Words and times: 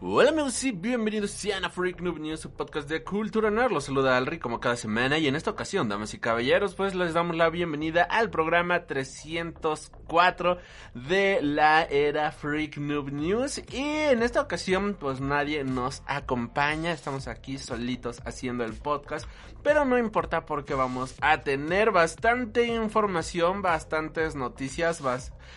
Hola 0.00 0.30
amigos 0.30 0.62
y 0.62 0.70
bienvenidos 0.70 1.32
sean 1.32 1.64
a 1.64 1.70
Freak 1.70 2.00
Noob 2.00 2.20
News, 2.20 2.38
su 2.38 2.52
podcast 2.52 2.88
de 2.88 3.02
cultura 3.02 3.50
nerd. 3.50 3.72
Los 3.72 3.86
saluda 3.86 4.16
Alri 4.16 4.38
como 4.38 4.60
cada 4.60 4.76
semana 4.76 5.18
y 5.18 5.26
en 5.26 5.34
esta 5.34 5.50
ocasión, 5.50 5.88
damas 5.88 6.14
y 6.14 6.20
caballeros, 6.20 6.76
pues 6.76 6.94
les 6.94 7.14
damos 7.14 7.34
la 7.34 7.50
bienvenida 7.50 8.04
al 8.04 8.30
programa 8.30 8.86
304 8.86 10.58
de 10.94 11.40
la 11.42 11.82
era 11.82 12.30
Freak 12.30 12.76
Noob 12.76 13.10
News. 13.10 13.60
Y 13.72 13.82
en 13.82 14.22
esta 14.22 14.40
ocasión, 14.40 14.96
pues 15.00 15.20
nadie 15.20 15.64
nos 15.64 16.04
acompaña, 16.06 16.92
estamos 16.92 17.26
aquí 17.26 17.58
solitos 17.58 18.22
haciendo 18.24 18.62
el 18.62 18.74
podcast. 18.74 19.28
Pero 19.64 19.84
no 19.84 19.98
importa 19.98 20.46
porque 20.46 20.74
vamos 20.74 21.16
a 21.20 21.40
tener 21.40 21.90
bastante 21.90 22.66
información, 22.66 23.62
bastantes 23.62 24.36
noticias, 24.36 25.02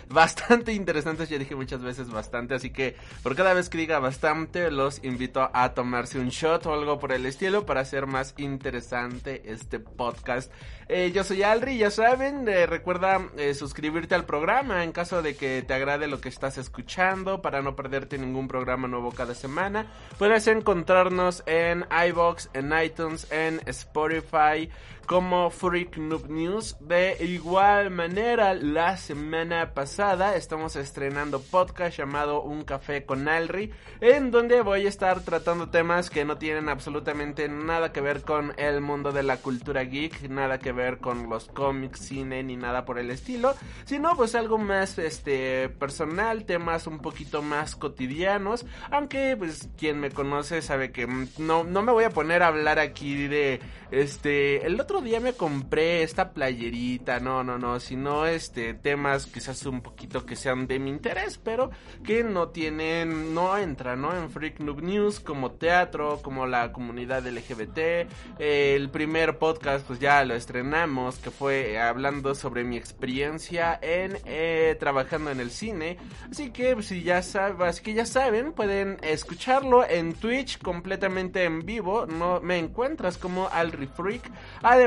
bastante 0.09 0.73
interesantes. 0.73 1.29
Ya 1.29 1.37
dije 1.37 1.55
muchas 1.55 1.83
veces 1.83 2.09
bastante, 2.09 2.55
así 2.55 2.71
que 2.71 2.95
por 3.21 3.35
cada 3.35 3.53
vez 3.53 3.69
que 3.69 3.77
diga 3.77 3.99
bastante, 3.99 4.30
los 4.71 5.03
invito 5.03 5.49
a 5.53 5.73
tomarse 5.73 6.17
un 6.17 6.29
shot 6.29 6.65
o 6.65 6.73
algo 6.73 6.99
por 6.99 7.11
el 7.11 7.25
estilo 7.25 7.65
para 7.65 7.81
hacer 7.81 8.07
más 8.07 8.33
interesante 8.37 9.41
este 9.45 9.79
podcast. 9.79 10.51
Eh, 10.87 11.11
yo 11.13 11.23
soy 11.23 11.43
Alri, 11.43 11.77
ya 11.77 11.91
saben, 11.91 12.47
eh, 12.47 12.65
recuerda 12.65 13.19
eh, 13.37 13.53
suscribirte 13.53 14.15
al 14.15 14.25
programa 14.25 14.83
en 14.83 14.93
caso 14.93 15.21
de 15.21 15.35
que 15.35 15.63
te 15.63 15.73
agrade 15.73 16.07
lo 16.07 16.21
que 16.21 16.29
estás 16.29 16.57
escuchando 16.57 17.41
para 17.41 17.61
no 17.61 17.75
perderte 17.75 18.17
ningún 18.17 18.47
programa 18.47 18.87
nuevo 18.87 19.11
cada 19.11 19.35
semana. 19.35 19.87
Puedes 20.17 20.47
encontrarnos 20.47 21.43
en 21.45 21.85
iBox, 22.07 22.49
en 22.53 22.71
iTunes, 22.83 23.29
en 23.31 23.61
Spotify 23.65 24.69
como 25.05 25.49
Freak 25.49 25.97
Noob 25.97 26.29
News. 26.29 26.77
De 26.79 27.17
igual 27.23 27.91
manera, 27.91 28.53
la 28.53 28.97
semana 28.97 29.73
pasada 29.73 30.35
estamos 30.35 30.75
estrenando 30.75 31.41
podcast 31.41 31.97
llamado 31.97 32.41
Un 32.41 32.63
Café 32.63 33.05
con 33.05 33.27
Alri, 33.27 33.71
en 33.99 34.31
donde 34.31 34.61
voy 34.61 34.85
a 34.85 34.89
estar 34.89 35.21
tratando 35.21 35.69
temas 35.69 36.09
que 36.09 36.25
no 36.25 36.37
tienen 36.37 36.69
absolutamente 36.69 37.47
nada 37.47 37.91
que 37.91 38.01
ver 38.01 38.21
con 38.21 38.53
el 38.57 38.81
mundo 38.81 39.11
de 39.11 39.23
la 39.23 39.37
cultura 39.37 39.83
geek, 39.83 40.29
nada 40.29 40.59
que 40.59 40.71
ver 40.71 40.97
con 40.97 41.29
los 41.29 41.47
cómics, 41.47 41.99
cine 41.99 42.43
ni 42.43 42.55
nada 42.55 42.85
por 42.85 42.99
el 42.99 43.11
estilo, 43.11 43.55
sino 43.85 44.15
pues 44.15 44.35
algo 44.35 44.57
más 44.57 44.97
este 44.97 45.69
personal, 45.69 46.45
temas 46.45 46.87
un 46.87 46.99
poquito 46.99 47.41
más 47.41 47.75
cotidianos, 47.75 48.65
aunque 48.89 49.35
pues 49.37 49.69
quien 49.77 49.99
me 49.99 50.11
conoce 50.11 50.61
sabe 50.61 50.91
que 50.91 51.07
no 51.37 51.63
no 51.63 51.81
me 51.81 51.91
voy 51.91 52.03
a 52.03 52.09
poner 52.09 52.43
a 52.43 52.47
hablar 52.47 52.79
aquí 52.79 53.27
de 53.27 53.59
este 53.91 54.65
el 54.65 54.79
otro 54.79 54.90
día 54.99 55.21
me 55.21 55.33
compré 55.33 56.03
esta 56.03 56.33
playerita, 56.33 57.21
no, 57.21 57.43
no, 57.43 57.57
no, 57.57 57.79
sino 57.79 58.25
este 58.25 58.73
temas 58.73 59.27
quizás 59.27 59.65
un 59.65 59.81
poquito 59.81 60.25
que 60.25 60.35
sean 60.35 60.67
de 60.67 60.79
mi 60.79 60.89
interés, 60.89 61.37
pero 61.37 61.71
que 62.03 62.23
no 62.23 62.49
tienen, 62.49 63.33
no 63.33 63.57
entran, 63.57 64.01
¿no? 64.01 64.13
En 64.13 64.29
Freak 64.29 64.59
Noob 64.59 64.81
News 64.81 65.19
como 65.21 65.51
teatro, 65.51 66.19
como 66.21 66.45
la 66.45 66.73
comunidad 66.73 67.25
LGBT. 67.25 68.09
el 68.39 68.89
primer 68.89 69.37
podcast 69.37 69.85
pues 69.85 69.99
ya 69.99 70.25
lo 70.25 70.33
estrenamos, 70.33 71.19
que 71.19 71.31
fue 71.31 71.79
hablando 71.79 72.35
sobre 72.35 72.63
mi 72.63 72.75
experiencia 72.75 73.79
en 73.81 74.17
eh, 74.25 74.75
trabajando 74.79 75.31
en 75.31 75.39
el 75.39 75.51
cine. 75.51 75.97
Así 76.29 76.51
que 76.51 76.73
pues, 76.73 76.87
si 76.87 77.03
ya 77.03 77.21
saben, 77.21 77.61
así 77.67 77.83
que 77.83 77.93
ya 77.93 78.05
saben, 78.05 78.53
pueden 78.53 78.97
escucharlo 79.03 79.87
en 79.87 80.13
Twitch 80.13 80.59
completamente 80.59 81.43
en 81.43 81.65
vivo. 81.65 82.05
No 82.07 82.41
me 82.41 82.57
encuentras 82.57 83.17
como 83.17 83.47
Alri 83.47 83.87
Freak. 83.87 84.31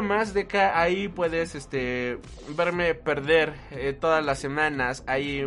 De 0.00 0.47
que 0.47 0.59
ahí 0.59 1.09
puedes 1.09 1.55
este 1.55 2.19
verme 2.56 2.94
perder 2.94 3.55
eh, 3.71 3.93
todas 3.93 4.25
las 4.25 4.38
semanas, 4.38 5.05
ahí 5.06 5.44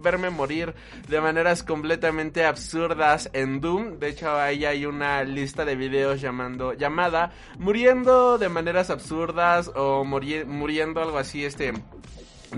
verme 0.00 0.30
morir 0.30 0.74
de 1.08 1.20
maneras 1.20 1.62
completamente 1.62 2.44
absurdas 2.44 3.30
en 3.32 3.60
Doom. 3.60 3.98
De 3.98 4.08
hecho, 4.10 4.36
ahí 4.36 4.64
hay 4.64 4.86
una 4.86 5.24
lista 5.24 5.64
de 5.64 5.76
videos 5.76 6.20
llamando 6.20 6.72
llamada 6.72 7.32
muriendo 7.58 8.38
de 8.38 8.48
maneras 8.48 8.90
absurdas 8.90 9.70
o 9.74 10.04
muriendo 10.04 11.02
algo 11.02 11.18
así 11.18 11.44
este 11.44 11.72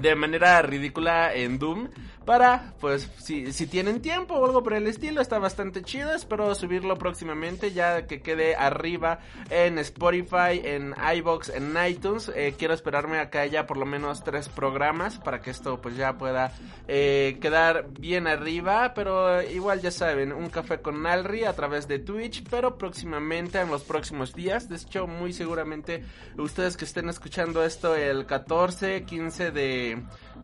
de 0.00 0.14
manera 0.14 0.62
ridícula 0.62 1.34
en 1.34 1.58
Doom 1.58 1.88
para, 2.26 2.74
pues, 2.80 3.08
si, 3.18 3.52
si 3.52 3.68
tienen 3.68 4.02
tiempo 4.02 4.34
o 4.34 4.44
algo 4.44 4.64
por 4.64 4.74
el 4.74 4.88
estilo, 4.88 5.20
está 5.20 5.38
bastante 5.38 5.82
chido. 5.82 6.12
Espero 6.12 6.52
subirlo 6.56 6.96
próximamente, 6.98 7.72
ya 7.72 8.08
que 8.08 8.20
quede 8.20 8.56
arriba 8.56 9.20
en 9.48 9.78
Spotify, 9.78 10.60
en 10.64 10.92
iBox, 11.18 11.50
en 11.50 11.72
iTunes. 11.88 12.32
Eh, 12.34 12.56
quiero 12.58 12.74
esperarme 12.74 13.20
a 13.20 13.30
que 13.30 13.38
haya 13.38 13.64
por 13.64 13.76
lo 13.76 13.86
menos 13.86 14.24
tres 14.24 14.48
programas 14.48 15.18
para 15.18 15.40
que 15.40 15.50
esto, 15.50 15.80
pues, 15.80 15.96
ya 15.96 16.18
pueda 16.18 16.52
eh, 16.88 17.38
quedar 17.40 17.86
bien 17.92 18.26
arriba. 18.26 18.92
Pero 18.92 19.40
igual 19.42 19.80
ya 19.80 19.92
saben, 19.92 20.32
un 20.32 20.50
café 20.50 20.80
con 20.80 21.06
Alri 21.06 21.44
a 21.44 21.52
través 21.52 21.86
de 21.86 22.00
Twitch, 22.00 22.42
pero 22.50 22.76
próximamente, 22.76 23.60
en 23.60 23.68
los 23.68 23.84
próximos 23.84 24.34
días. 24.34 24.68
De 24.68 24.74
hecho, 24.74 25.06
muy 25.06 25.32
seguramente 25.32 26.02
ustedes 26.36 26.76
que 26.76 26.86
estén 26.86 27.08
escuchando 27.08 27.62
esto 27.62 27.94
el 27.94 28.26
14, 28.26 29.04
15 29.04 29.52
de, 29.52 29.85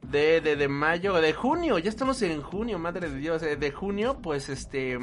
de, 0.03 0.41
de, 0.41 0.56
de 0.56 0.69
mayo, 0.69 1.14
de 1.14 1.32
junio 1.32 1.78
ya 1.78 1.91
estamos 1.91 2.22
en 2.22 2.42
junio, 2.42 2.78
madre 2.78 3.10
de 3.10 3.16
Dios, 3.16 3.42
eh, 3.42 3.56
de 3.56 3.70
junio, 3.70 4.19
pues 4.22 4.48
este 4.48 4.98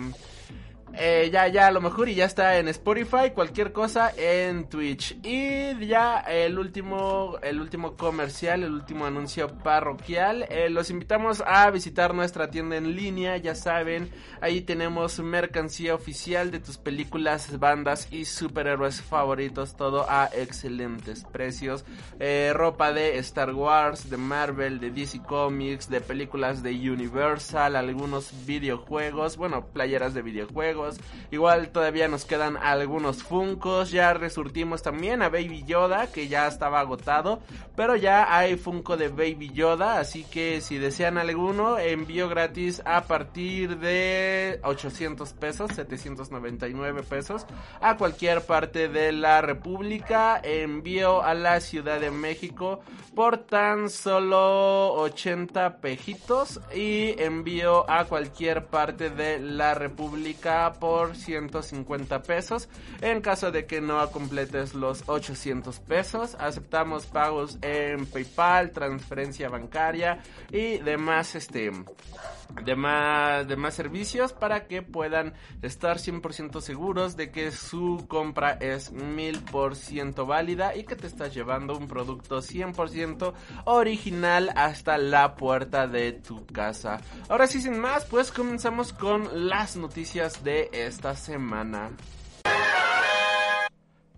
eh, 0.94 1.29
ya, 1.31 1.47
ya, 1.47 1.67
a 1.67 1.72
lo 1.72 1.81
mejor 1.81 2.09
y 2.09 2.16
ya 2.16 2.25
está 2.25 2.57
en 2.57 2.67
Spotify, 2.67 3.31
cualquier 3.33 3.72
cosa 3.72 4.11
en 4.17 4.67
Twitch. 4.67 5.17
Y 5.23 5.85
ya 5.85 6.19
el 6.19 6.57
último, 6.57 7.38
el 7.41 7.61
último 7.61 7.95
comercial, 7.95 8.63
el 8.63 8.73
último 8.73 9.05
anuncio 9.05 9.47
parroquial. 9.59 10.45
Eh, 10.50 10.69
los 10.69 10.89
invitamos 10.89 11.44
a 11.45 11.69
visitar 11.69 12.13
nuestra 12.13 12.50
tienda 12.50 12.77
en 12.77 12.95
línea, 12.95 13.38
ya 13.38 13.55
saben, 13.55 14.09
ahí 14.41 14.61
tenemos 14.61 15.19
mercancía 15.19 15.95
oficial 15.95 16.51
de 16.51 16.59
tus 16.59 16.77
películas, 16.77 17.59
bandas 17.59 18.11
y 18.11 18.25
superhéroes 18.25 19.01
favoritos, 19.01 19.75
todo 19.75 20.06
a 20.09 20.29
excelentes 20.33 21.23
precios. 21.25 21.85
Eh, 22.19 22.51
ropa 22.53 22.91
de 22.91 23.17
Star 23.19 23.53
Wars, 23.53 24.09
de 24.09 24.17
Marvel, 24.17 24.79
de 24.79 24.91
DC 24.91 25.21
Comics, 25.23 25.89
de 25.89 26.01
películas 26.01 26.63
de 26.63 26.71
Universal, 26.71 27.75
algunos 27.75 28.45
videojuegos, 28.45 29.38
bueno, 29.38 29.67
playeras 29.67 30.13
de 30.13 30.21
videojuegos 30.21 30.78
Igual 31.31 31.69
todavía 31.69 32.07
nos 32.07 32.25
quedan 32.25 32.57
algunos 32.57 33.23
Funcos. 33.23 33.91
Ya 33.91 34.13
resurtimos 34.13 34.81
también 34.81 35.21
a 35.21 35.30
Baby 35.30 35.63
Yoda, 35.65 36.12
que 36.12 36.27
ya 36.27 36.48
estaba 36.48 36.80
agotado. 36.80 37.39
Pero 37.75 37.95
ya 37.95 38.36
hay 38.36 38.56
Funko 38.56 38.98
de 38.98 39.09
Baby 39.09 39.51
Yoda. 39.53 40.00
Así 40.00 40.24
que 40.24 40.62
si 40.62 40.77
desean 40.77 41.18
alguno, 41.18 41.77
envío 41.77 42.30
gratis 42.30 42.81
a 42.86 43.03
partir 43.03 43.77
de 43.77 44.59
800 44.63 45.33
pesos, 45.33 45.71
799 45.75 47.03
pesos. 47.03 47.45
A 47.81 47.98
cualquier 47.98 48.42
parte 48.42 48.88
de 48.88 49.12
la 49.12 49.42
República. 49.42 50.39
Envío 50.44 51.21
a 51.21 51.33
la 51.33 51.59
Ciudad 51.62 52.00
de 52.00 52.12
México 52.12 52.81
por 53.15 53.38
tan 53.38 53.89
solo 53.89 54.94
80 54.94 55.77
pejitos. 55.77 56.59
Y 56.74 57.21
envío 57.21 57.89
a 57.89 58.06
cualquier 58.06 58.65
parte 58.65 59.09
de 59.09 59.39
la 59.39 59.74
República 59.74 60.69
por 60.74 61.16
150 61.16 62.24
pesos. 62.24 62.69
En 63.01 63.21
caso 63.21 63.51
de 63.51 63.66
que 63.66 63.81
no 63.81 64.10
completes 64.12 64.74
los 64.74 65.04
800 65.07 65.80
pesos, 65.80 66.36
aceptamos 66.39 67.06
pagos 67.06 67.57
en 67.62 68.06
PayPal, 68.06 68.71
transferencia 68.71 69.50
bancaria 69.50 70.19
y 70.51 70.77
demás 70.77 71.36
este 71.36 71.71
demás, 72.63 73.48
demás 73.48 73.74
servicios 73.74 74.34
para 74.34 74.68
que 74.68 74.81
puedan 74.81 75.34
estar 75.62 75.98
100% 75.98 76.62
seguros 76.62 77.16
de 77.16 77.31
que 77.31 77.51
su 77.51 78.06
compra 78.07 78.51
es 78.54 78.94
1000% 78.94 80.25
válida 80.25 80.75
y 80.75 80.84
que 80.84 80.96
te 80.96 81.07
estás 81.07 81.34
llevando 81.34 81.78
un 81.78 81.88
producto 81.88 82.40
100% 82.40 83.34
original 83.66 84.51
hasta 84.56 84.98
la 84.98 85.36
puerta 85.36 85.88
de 85.88 86.13
tu 86.13 86.46
casa. 86.46 87.00
Ahora 87.30 87.48
sí, 87.48 87.62
sin 87.62 87.80
más, 87.80 88.06
pues 88.06 88.31
comenzamos 88.31 88.94
con 88.94 89.48
las 89.48 89.75
noticias 89.75 90.44
de 90.44 90.69
esta 90.74 91.16
semana. 91.16 91.92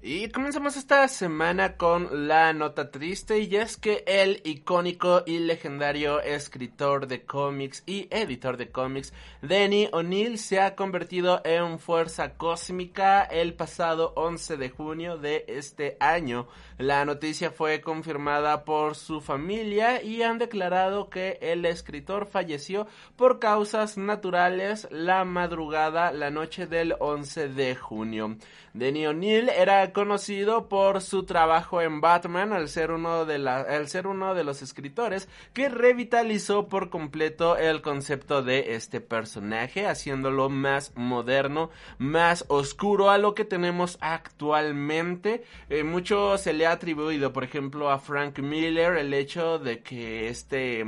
Y 0.03 0.29
comenzamos 0.29 0.77
esta 0.77 1.07
semana 1.07 1.77
con 1.77 2.27
la 2.27 2.53
nota 2.53 2.89
triste 2.89 3.37
y 3.37 3.55
es 3.55 3.77
que 3.77 4.03
el 4.07 4.41
icónico 4.43 5.21
y 5.27 5.37
legendario 5.37 6.19
escritor 6.21 7.05
de 7.05 7.23
cómics 7.23 7.83
y 7.85 8.07
editor 8.09 8.57
de 8.57 8.71
cómics 8.71 9.13
Denny 9.43 9.89
O'Neill 9.91 10.39
se 10.39 10.59
ha 10.59 10.75
convertido 10.75 11.43
en 11.45 11.77
fuerza 11.77 12.33
cósmica 12.33 13.21
el 13.21 13.53
pasado 13.53 14.13
11 14.15 14.57
de 14.57 14.69
junio 14.71 15.17
de 15.19 15.45
este 15.47 15.97
año. 15.99 16.47
La 16.81 17.05
noticia 17.05 17.51
fue 17.51 17.79
confirmada 17.79 18.65
por 18.65 18.95
su 18.95 19.21
familia 19.21 20.01
y 20.01 20.23
han 20.23 20.39
declarado 20.39 21.11
que 21.11 21.37
el 21.39 21.63
escritor 21.67 22.25
falleció 22.25 22.87
por 23.15 23.37
causas 23.37 23.99
naturales 23.99 24.87
la 24.89 25.23
madrugada 25.23 26.11
la 26.11 26.31
noche 26.31 26.65
del 26.65 26.95
11 26.99 27.49
de 27.49 27.75
junio. 27.75 28.35
Denny 28.73 29.05
O'Neill 29.05 29.49
era 29.49 29.91
conocido 29.91 30.69
por 30.69 31.01
su 31.01 31.23
trabajo 31.23 31.81
en 31.81 31.99
Batman 31.99 32.53
al 32.53 32.69
ser 32.69 32.91
uno 32.91 33.25
de 33.25 33.37
la, 33.37 33.57
al 33.57 33.89
ser 33.89 34.07
uno 34.07 34.33
de 34.33 34.45
los 34.45 34.61
escritores 34.61 35.27
que 35.53 35.67
revitalizó 35.67 36.69
por 36.69 36.89
completo 36.89 37.57
el 37.57 37.81
concepto 37.81 38.41
de 38.43 38.75
este 38.75 39.01
personaje, 39.01 39.87
haciéndolo 39.87 40.49
más 40.49 40.93
moderno, 40.95 41.69
más 41.97 42.45
oscuro 42.47 43.09
a 43.09 43.17
lo 43.17 43.35
que 43.35 43.43
tenemos 43.43 43.97
actualmente. 43.99 45.43
Eh, 45.69 45.83
mucho 45.83 46.37
se 46.37 46.53
le 46.53 46.65
atribuido, 46.71 47.33
por 47.33 47.43
ejemplo, 47.43 47.89
a 47.91 47.99
Frank 47.99 48.39
Miller 48.39 48.97
el 48.97 49.13
hecho 49.13 49.59
de 49.59 49.81
que 49.81 50.27
este 50.29 50.85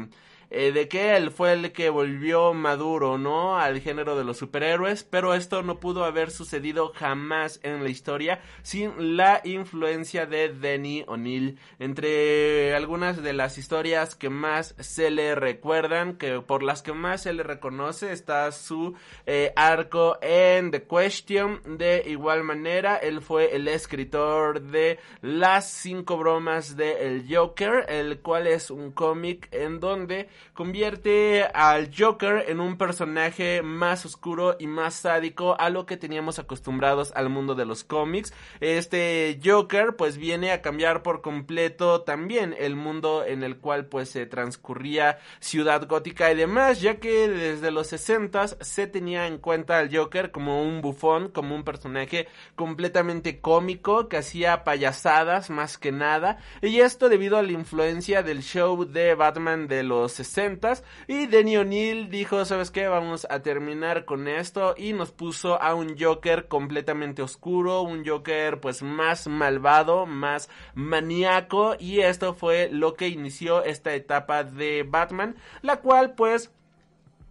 eh, 0.54 0.72
de 0.72 0.88
que 0.88 1.16
él 1.16 1.32
fue 1.32 1.54
el 1.54 1.72
que 1.72 1.90
volvió 1.90 2.54
maduro, 2.54 3.18
¿no? 3.18 3.58
Al 3.58 3.82
género 3.82 4.16
de 4.16 4.24
los 4.24 4.38
superhéroes, 4.38 5.04
pero 5.04 5.34
esto 5.34 5.64
no 5.64 5.80
pudo 5.80 6.06
haber 6.06 6.30
sucedido 6.30 6.94
jamás 6.94 7.60
en 7.64 7.84
la 7.84 7.90
historia 7.90 8.40
sin 8.62 9.18
la 9.18 9.42
influencia 9.44 10.28
de 10.28 10.50
Denny 10.50 11.06
O'Neill. 11.08 11.58
Entre 11.80 12.76
algunas 12.76 13.24
de 13.24 13.34
las 13.34 13.58
historias 13.58 14.16
que 14.16 14.30
más 14.30 14.76
se 14.80 15.10
le 15.10 15.34
recuerdan, 15.34 16.18
que 16.18 16.40
por 16.40 16.62
las 16.62 16.84
que 16.84 16.94
más 16.94 17.24
se 17.24 17.34
le 17.34 17.42
reconoce, 17.42 18.12
está 18.12 18.52
su 18.52 18.94
eh, 19.26 19.54
arco 19.56 20.18
en 20.22 20.70
The 20.70 20.84
Question. 20.84 21.62
De 21.78 22.04
igual 22.06 22.44
manera, 22.44 22.98
él 22.98 23.22
fue 23.22 23.56
el 23.56 23.68
escritor 23.68 24.62
de 24.62 25.00
Las 25.22 25.70
cinco 25.70 26.18
bromas 26.18 26.78
de 26.78 27.08
El 27.08 27.26
Joker, 27.28 27.86
el 27.88 28.20
cual 28.20 28.46
es 28.46 28.70
un 28.70 28.92
cómic 28.92 29.48
en 29.52 29.80
donde 29.80 30.30
convierte 30.54 31.44
al 31.54 31.92
Joker 31.96 32.46
en 32.48 32.60
un 32.60 32.78
personaje 32.78 33.62
más 33.62 34.06
oscuro 34.06 34.56
y 34.60 34.68
más 34.68 34.94
sádico 34.94 35.56
a 35.60 35.70
lo 35.70 35.86
que 35.86 35.98
teníamos 35.98 36.40
acostumbrados 36.40 37.12
al 37.16 37.30
mundo 37.30 37.56
de 37.56 37.66
los 37.66 37.84
cómics. 37.84 38.34
Este 38.60 39.40
Joker 39.44 39.96
pues 39.96 40.18
viene 40.18 40.52
a 40.52 40.62
cambiar 40.62 41.04
por 41.04 41.22
completo 41.22 42.02
también 42.02 42.56
el 42.58 42.76
mundo 42.76 43.24
en 43.26 43.44
el 43.44 43.58
cual 43.58 43.86
pues 43.86 44.10
se 44.10 44.26
transcurría 44.26 45.20
Ciudad 45.40 45.88
Gótica 45.88 46.32
y 46.32 46.36
demás, 46.36 46.82
ya 46.82 46.96
que 46.96 47.28
desde 47.28 47.72
los 47.72 47.88
60 47.88 48.48
se 48.48 48.88
tenía 48.88 49.28
en 49.28 49.38
cuenta 49.38 49.80
al 49.80 49.96
Joker 49.96 50.32
como 50.32 50.64
un 50.64 50.82
bufón, 50.82 51.30
como 51.30 51.56
un 51.56 51.64
personaje 51.64 52.28
completamente 52.56 53.40
cómico 53.40 54.08
que 54.08 54.18
hacía 54.18 54.64
payasadas 54.64 55.50
más 55.50 55.78
que 55.78 55.92
nada, 55.92 56.38
y 56.62 56.80
esto 56.80 57.10
debido 57.10 57.38
a 57.38 57.44
la 57.44 57.52
influencia 57.52 58.24
del 58.24 58.42
show 58.42 58.86
de 58.86 59.16
Batman 59.16 59.68
de 59.68 59.84
los 59.84 60.20
60 60.24 60.74
y 61.08 61.28
Denny 61.28 61.58
O'Neill 61.58 62.10
dijo, 62.10 62.46
¿sabes 62.46 62.72
qué? 62.72 62.88
Vamos 62.88 63.28
a 63.30 63.42
terminar 63.42 64.06
con 64.06 64.28
esto 64.28 64.76
y 64.78 64.94
nos 64.94 65.12
puso 65.12 65.62
a 65.62 65.76
un 65.76 65.98
Joker 66.00 66.48
completamente 66.48 67.22
oscuro, 67.22 67.82
un 67.82 68.06
Joker 68.06 68.60
pues 68.60 68.82
más 68.82 69.28
malvado, 69.28 70.06
más 70.06 70.50
maníaco 70.74 71.76
y 71.80 72.00
esto 72.00 72.34
fue 72.34 72.70
lo 72.72 72.94
que 72.94 73.08
inició 73.08 73.64
esta 73.64 73.94
etapa 73.94 74.44
de 74.44 74.84
Batman, 74.84 75.36
la 75.62 75.78
cual 75.78 76.16
pues 76.16 76.52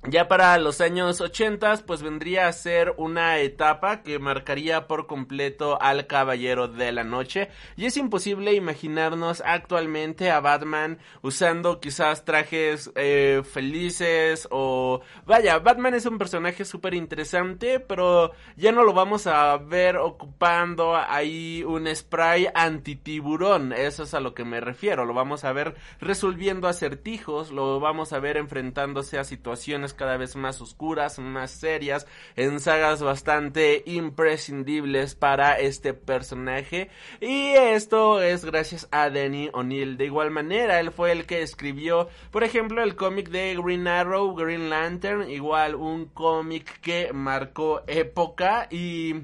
ya 0.09 0.29
para 0.29 0.59
los 0.59 0.81
años 0.81 1.21
80 1.21 1.83
pues 1.87 2.03
vendría 2.03 2.49
a 2.49 2.53
ser 2.53 2.95
una 2.97 3.39
etapa 3.39 4.03
que 4.03 4.19
marcaría 4.19 4.87
por 4.87 5.07
completo 5.07 5.81
al 5.81 6.07
Caballero 6.07 6.69
de 6.69 6.93
la 6.93 7.05
Noche. 7.05 7.49
Y 7.77 7.87
es 7.87 7.97
imposible 7.97 8.55
imaginarnos 8.55 9.43
actualmente 9.45 10.31
a 10.31 10.41
Batman 10.41 10.99
usando 11.23 11.81
quizás 11.81 12.25
trajes 12.25 12.91
eh, 12.97 13.43
felices 13.45 14.49
o 14.51 15.01
vaya, 15.27 15.59
Batman 15.59 15.95
es 15.95 16.07
un 16.07 16.19
personaje 16.19 16.65
súper 16.65 16.95
interesante 16.95 17.81
pero 17.81 18.33
ya 18.57 18.73
no 18.73 18.85
lo 18.85 18.93
vamos 18.93 19.27
a 19.27 19.57
ver 19.57 19.97
ocupando 19.97 20.97
ahí 20.97 21.63
un 21.65 21.87
spray 21.95 22.49
antitiburón, 22.55 23.73
eso 23.73 24.05
es 24.05 24.15
a 24.15 24.21
lo 24.21 24.35
que 24.35 24.45
me 24.45 24.61
refiero, 24.61 25.05
lo 25.05 25.15
vamos 25.15 25.45
a 25.45 25.53
ver 25.53 25.75
resolviendo 26.01 26.69
acertijos, 26.69 27.51
lo 27.53 27.81
vamos 27.81 28.13
a 28.13 28.19
ver 28.19 28.37
enfrentándose 28.37 29.19
a 29.19 29.25
situaciones 29.25 29.92
cada 29.95 30.17
vez 30.17 30.37
más 30.37 30.61
oscuras, 30.61 31.19
más 31.19 31.51
serias, 31.51 32.07
en 32.37 32.61
sagas 32.61 33.03
bastante 33.03 33.83
imprescindibles 33.87 35.15
para 35.15 35.59
este 35.59 35.95
personaje. 35.95 36.91
Y 37.21 37.51
esto 37.51 38.23
es 38.23 38.45
gracias 38.45 38.89
a 38.91 39.11
Danny 39.11 39.51
O'Neill. 39.53 39.97
De 39.97 40.07
igual 40.07 40.31
manera, 40.31 40.81
él 40.81 40.91
fue 40.91 41.13
el 41.13 41.27
que 41.27 41.43
escribió, 41.43 42.09
por 42.31 42.45
ejemplo, 42.45 42.83
el 42.83 42.97
cómic 42.97 43.31
de 43.31 43.57
Green 43.63 43.87
Arrow, 43.87 44.35
Green 44.35 44.71
Lantern, 44.71 45.31
igual 45.31 45.75
un 45.75 46.07
cómic 46.07 46.81
que 46.81 47.13
marcó 47.13 47.83
época 47.87 48.69
y 48.71 49.15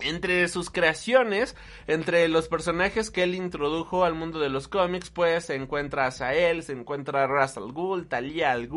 entre 0.00 0.48
sus 0.48 0.70
creaciones, 0.70 1.56
entre 1.86 2.28
los 2.28 2.48
personajes 2.48 3.10
que 3.10 3.22
él 3.22 3.34
introdujo 3.34 4.04
al 4.04 4.14
mundo 4.14 4.40
de 4.40 4.48
los 4.48 4.68
cómics, 4.68 5.10
pues 5.10 5.46
se 5.46 5.54
encuentra 5.54 6.06
a 6.06 6.10
Sael, 6.10 6.62
se 6.62 6.72
encuentra 6.72 7.26
Russell 7.26 7.72
Ghul, 7.72 8.08
Talia 8.08 8.52
al 8.52 8.68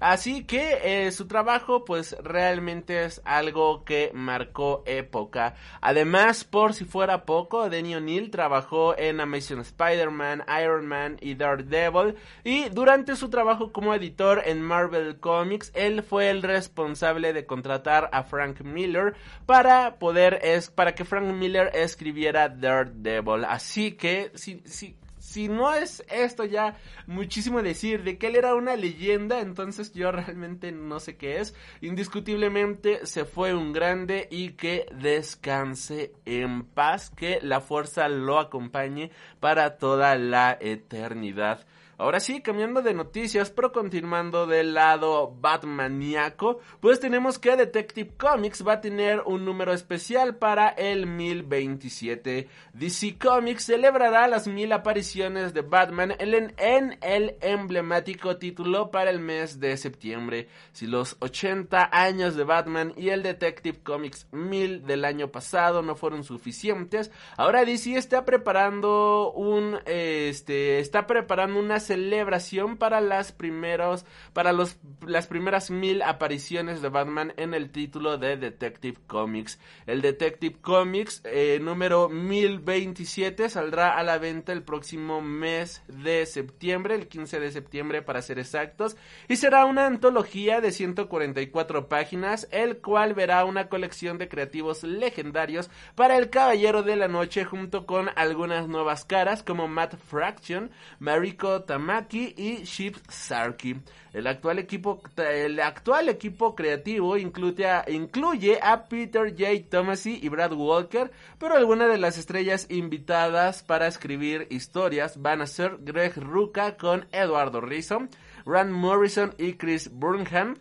así 0.00 0.44
que 0.44 0.78
eh, 1.06 1.10
su 1.12 1.26
trabajo 1.26 1.84
pues 1.84 2.16
realmente 2.22 3.04
es 3.04 3.20
algo 3.24 3.84
que 3.84 4.10
marcó 4.14 4.82
época. 4.86 5.54
Además, 5.80 6.44
por 6.44 6.74
si 6.74 6.84
fuera 6.84 7.24
poco, 7.24 7.68
Denny 7.68 7.96
O'Neill 7.96 8.30
trabajó 8.30 8.96
en 8.96 9.20
Amazing 9.20 9.60
Spider-Man, 9.60 10.44
Iron 10.62 10.86
Man 10.86 11.16
y 11.20 11.34
Daredevil 11.34 12.16
y 12.44 12.68
durante 12.68 13.16
su 13.16 13.28
trabajo 13.28 13.72
como 13.72 13.94
editor 13.94 14.42
en 14.44 14.62
Marvel 14.62 15.18
Comics, 15.18 15.72
él 15.74 16.02
fue 16.02 16.30
el 16.30 16.42
responsable 16.42 17.32
de 17.32 17.46
contratar 17.46 18.08
a 18.12 18.22
Frank 18.22 18.60
Miller 18.60 19.14
para 19.46 19.98
poder 19.98 20.40
es 20.44 20.70
para 20.70 20.94
que 20.94 21.06
Frank 21.06 21.24
Miller 21.24 21.70
escribiera 21.74 22.50
Daredevil. 22.50 23.44
Así 23.46 23.92
que, 23.92 24.30
si, 24.34 24.62
si, 24.66 24.94
si 25.18 25.48
no 25.48 25.72
es 25.72 26.04
esto 26.10 26.44
ya 26.44 26.76
muchísimo 27.06 27.62
decir 27.62 28.04
de 28.04 28.18
que 28.18 28.26
él 28.26 28.36
era 28.36 28.54
una 28.54 28.76
leyenda, 28.76 29.40
entonces 29.40 29.94
yo 29.94 30.12
realmente 30.12 30.70
no 30.70 31.00
sé 31.00 31.16
qué 31.16 31.40
es. 31.40 31.54
Indiscutiblemente 31.80 33.06
se 33.06 33.24
fue 33.24 33.54
un 33.54 33.72
grande 33.72 34.28
y 34.30 34.50
que 34.50 34.86
descanse 34.92 36.12
en 36.26 36.64
paz, 36.64 37.08
que 37.08 37.38
la 37.40 37.62
fuerza 37.62 38.08
lo 38.08 38.38
acompañe 38.38 39.10
para 39.40 39.78
toda 39.78 40.14
la 40.16 40.58
eternidad. 40.60 41.66
Ahora 41.96 42.18
sí, 42.18 42.40
cambiando 42.40 42.82
de 42.82 42.92
noticias, 42.92 43.50
pero 43.50 43.70
continuando 43.70 44.46
del 44.46 44.74
lado 44.74 45.32
Batmaniaco, 45.40 46.58
pues 46.80 46.98
tenemos 46.98 47.38
que 47.38 47.56
Detective 47.56 48.10
Comics 48.18 48.66
va 48.66 48.74
a 48.74 48.80
tener 48.80 49.22
un 49.26 49.44
número 49.44 49.72
especial 49.72 50.36
para 50.36 50.70
el 50.70 51.06
1027. 51.06 52.48
DC 52.72 53.16
Comics 53.18 53.66
celebrará 53.66 54.26
las 54.26 54.48
mil 54.48 54.72
apariciones 54.72 55.54
de 55.54 55.62
Batman 55.62 56.14
en, 56.18 56.98
el 57.00 57.36
emblemático 57.40 58.38
título 58.38 58.90
para 58.90 59.10
el 59.10 59.20
mes 59.20 59.60
de 59.60 59.76
septiembre. 59.76 60.48
Si 60.72 60.88
los 60.88 61.16
80 61.20 61.90
años 61.92 62.34
de 62.34 62.42
Batman 62.42 62.92
y 62.96 63.10
el 63.10 63.22
Detective 63.22 63.78
Comics 63.84 64.26
1000 64.32 64.84
del 64.84 65.04
año 65.04 65.30
pasado 65.30 65.82
no 65.82 65.94
fueron 65.94 66.24
suficientes, 66.24 67.12
ahora 67.36 67.64
DC 67.64 67.94
está 67.96 68.24
preparando 68.24 69.32
un, 69.32 69.78
este, 69.86 70.80
está 70.80 71.06
preparando 71.06 71.60
una 71.60 71.78
celebración 71.84 72.76
para 72.76 73.00
las 73.00 73.30
primeros, 73.30 74.04
para 74.32 74.52
los, 74.52 74.76
las 75.06 75.28
primeras 75.28 75.70
mil 75.70 76.02
apariciones 76.02 76.82
de 76.82 76.88
Batman 76.88 77.32
en 77.36 77.54
el 77.54 77.70
título 77.70 78.18
de 78.18 78.36
Detective 78.36 78.98
Comics. 79.06 79.60
El 79.86 80.02
Detective 80.02 80.56
Comics 80.60 81.22
eh, 81.24 81.60
número 81.62 82.08
1027 82.08 83.48
saldrá 83.48 83.96
a 83.96 84.02
la 84.02 84.18
venta 84.18 84.52
el 84.52 84.62
próximo 84.62 85.20
mes 85.20 85.82
de 85.86 86.26
septiembre, 86.26 86.96
el 86.96 87.06
15 87.06 87.38
de 87.38 87.52
septiembre 87.52 88.02
para 88.02 88.22
ser 88.22 88.38
exactos, 88.38 88.96
y 89.28 89.36
será 89.36 89.64
una 89.64 89.86
antología 89.86 90.60
de 90.60 90.72
144 90.72 91.88
páginas, 91.88 92.48
el 92.50 92.78
cual 92.78 93.14
verá 93.14 93.44
una 93.44 93.68
colección 93.68 94.18
de 94.18 94.28
creativos 94.28 94.82
legendarios 94.82 95.70
para 95.94 96.16
el 96.16 96.30
Caballero 96.30 96.82
de 96.82 96.96
la 96.96 97.08
Noche 97.08 97.44
junto 97.44 97.86
con 97.86 98.10
algunas 98.16 98.68
nuevas 98.68 99.04
caras 99.04 99.42
como 99.42 99.68
Matt 99.68 99.96
Fraction, 99.96 100.70
Mariko 100.98 101.62
Tamaki 101.74 102.34
y 102.36 102.62
Ship 102.62 102.94
Sarki. 103.08 103.74
El 104.12 104.28
actual 104.28 104.60
equipo, 104.60 105.02
el 105.16 105.58
actual 105.58 106.08
equipo 106.08 106.54
creativo 106.54 107.16
incluye 107.16 107.66
a, 107.66 107.84
incluye 107.88 108.60
a 108.62 108.84
Peter 108.84 109.34
J. 109.36 109.68
Tomasi 109.68 110.20
y 110.22 110.28
Brad 110.28 110.52
Walker, 110.52 111.10
pero 111.36 111.56
algunas 111.56 111.88
de 111.88 111.98
las 111.98 112.16
estrellas 112.16 112.68
invitadas 112.70 113.64
para 113.64 113.88
escribir 113.88 114.46
historias 114.50 115.20
van 115.20 115.40
a 115.40 115.48
ser 115.48 115.78
Greg 115.80 116.16
Ruca 116.16 116.76
con 116.76 117.08
Eduardo 117.10 117.60
Rizzo, 117.60 118.06
Rand 118.46 118.70
Morrison 118.70 119.34
y 119.36 119.54
Chris 119.54 119.90
Burnham, 119.92 120.54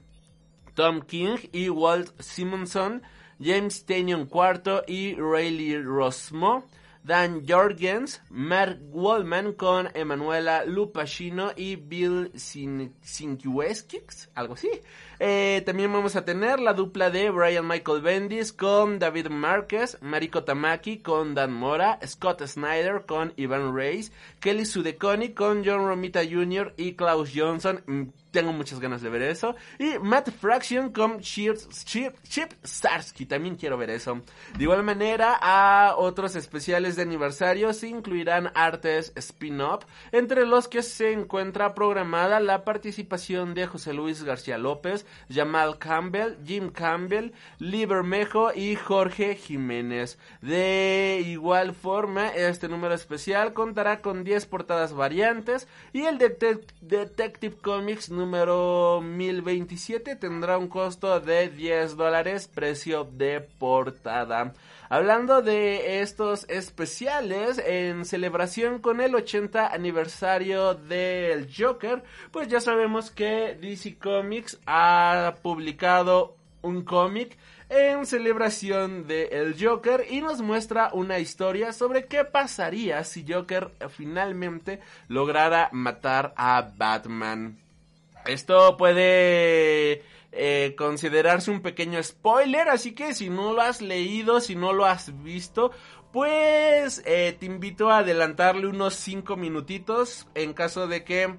Tom 0.73 1.01
King 1.01 1.37
y 1.51 1.69
Walt 1.69 2.09
Simonson, 2.19 3.03
James 3.39 3.85
Tanyon 3.85 4.21
IV 4.33 4.81
y 4.87 5.13
Rayleigh 5.13 5.83
Rosmo, 5.83 6.63
Dan 7.03 7.45
Jorgens, 7.45 8.21
Mark 8.29 8.79
Wallman 8.91 9.53
con 9.53 9.89
Emanuela 9.93 10.63
Lupacino 10.63 11.51
y 11.55 11.75
Bill 11.75 12.31
Sinkiewicz, 12.35 14.29
algo 14.33 14.53
así. 14.53 14.69
Eh, 15.25 15.63
también 15.65 15.93
vamos 15.93 16.17
a 16.17 16.25
tener 16.25 16.59
la 16.59 16.73
dupla 16.73 17.09
de 17.09 17.29
Brian 17.29 17.65
Michael 17.65 18.01
Bendis 18.01 18.51
con 18.51 18.99
David 18.99 19.29
Márquez, 19.29 19.97
Mariko 20.01 20.43
Tamaki 20.43 20.97
con 20.97 21.33
Dan 21.33 21.53
Mora, 21.53 21.97
Scott 22.05 22.45
Snyder 22.45 23.05
con 23.05 23.31
Ivan 23.37 23.73
Reis, 23.73 24.11
Kelly 24.41 24.65
Sudeconi 24.65 25.29
con 25.29 25.63
John 25.63 25.87
Romita 25.87 26.25
Jr. 26.29 26.73
y 26.75 26.95
Klaus 26.95 27.31
Johnson 27.33 27.81
mm, 27.87 28.03
tengo 28.33 28.51
muchas 28.51 28.79
ganas 28.79 29.01
de 29.01 29.09
ver 29.09 29.21
eso. 29.21 29.55
Y 29.79 29.99
Matt 29.99 30.31
Fraction 30.31 30.91
con 30.91 31.21
Chip, 31.21 31.55
Chip. 31.85 32.53
También 33.29 33.55
quiero 33.55 33.77
ver 33.77 33.91
eso. 33.91 34.21
De 34.57 34.63
igual 34.63 34.83
manera, 34.83 35.37
a 35.39 35.95
otros 35.95 36.35
especiales 36.35 36.95
de 36.95 37.03
aniversario 37.03 37.69
incluirán 37.83 38.51
artes 38.55 39.13
spin-off, 39.15 39.85
entre 40.11 40.45
los 40.45 40.67
que 40.67 40.81
se 40.81 41.11
encuentra 41.11 41.75
programada 41.75 42.39
la 42.39 42.63
participación 42.63 43.53
de 43.53 43.67
José 43.67 43.93
Luis 43.93 44.23
García 44.23 44.57
López, 44.57 45.05
Jamal 45.29 45.77
Campbell, 45.77 46.37
Jim 46.45 46.69
Campbell, 46.69 47.31
Lee 47.59 47.85
Bermejo 47.85 48.53
y 48.53 48.75
Jorge 48.75 49.35
Jiménez. 49.35 50.17
De 50.41 51.23
igual 51.25 51.73
forma, 51.73 52.29
este 52.29 52.67
número 52.67 52.93
especial 52.93 53.53
contará 53.53 54.01
con 54.01 54.23
10 54.23 54.45
portadas 54.45 54.93
variantes 54.93 55.67
y 55.91 56.03
el 56.03 56.17
Detective 56.17 57.55
Comics 57.61 58.09
número 58.09 59.01
1027 59.01 60.15
tendrá 60.15 60.57
un 60.57 60.67
costo 60.67 61.19
de 61.19 61.49
10 61.49 61.95
dólares, 61.95 62.47
precio 62.47 63.03
de 63.05 63.41
portada. 63.41 64.53
Hablando 64.89 65.41
de 65.41 66.01
estos 66.01 66.47
especiales, 66.49 67.57
en 67.57 68.05
celebración 68.05 68.77
con 68.77 69.01
el 69.01 69.15
80 69.15 69.65
aniversario 69.73 70.75
del 70.75 71.49
Joker, 71.51 72.03
pues 72.31 72.47
ya 72.47 72.59
sabemos 72.59 73.09
que 73.09 73.57
DC 73.59 73.97
Comics 73.97 74.59
ha 74.67 74.92
publicado 75.41 76.35
un 76.61 76.83
cómic 76.83 77.37
en 77.69 78.05
celebración 78.05 79.07
de 79.07 79.25
El 79.31 79.55
Joker 79.59 80.05
y 80.09 80.21
nos 80.21 80.41
muestra 80.41 80.89
una 80.93 81.19
historia 81.19 81.73
sobre 81.73 82.05
qué 82.05 82.23
pasaría 82.23 83.03
si 83.03 83.25
Joker 83.27 83.71
finalmente 83.89 84.79
lograra 85.07 85.69
matar 85.71 86.33
a 86.37 86.71
Batman. 86.75 87.57
Esto 88.25 88.77
puede 88.77 90.03
eh, 90.31 90.75
considerarse 90.77 91.51
un 91.51 91.61
pequeño 91.61 92.01
spoiler, 92.01 92.69
así 92.69 92.93
que 92.93 93.13
si 93.13 93.29
no 93.29 93.53
lo 93.53 93.61
has 93.61 93.81
leído, 93.81 94.39
si 94.39 94.55
no 94.55 94.71
lo 94.71 94.85
has 94.85 95.23
visto, 95.23 95.71
pues 96.11 97.01
eh, 97.05 97.35
te 97.39 97.45
invito 97.47 97.89
a 97.89 97.97
adelantarle 97.99 98.67
unos 98.67 98.93
5 98.95 99.35
minutitos 99.35 100.27
en 100.35 100.53
caso 100.53 100.87
de 100.87 101.03
que 101.03 101.35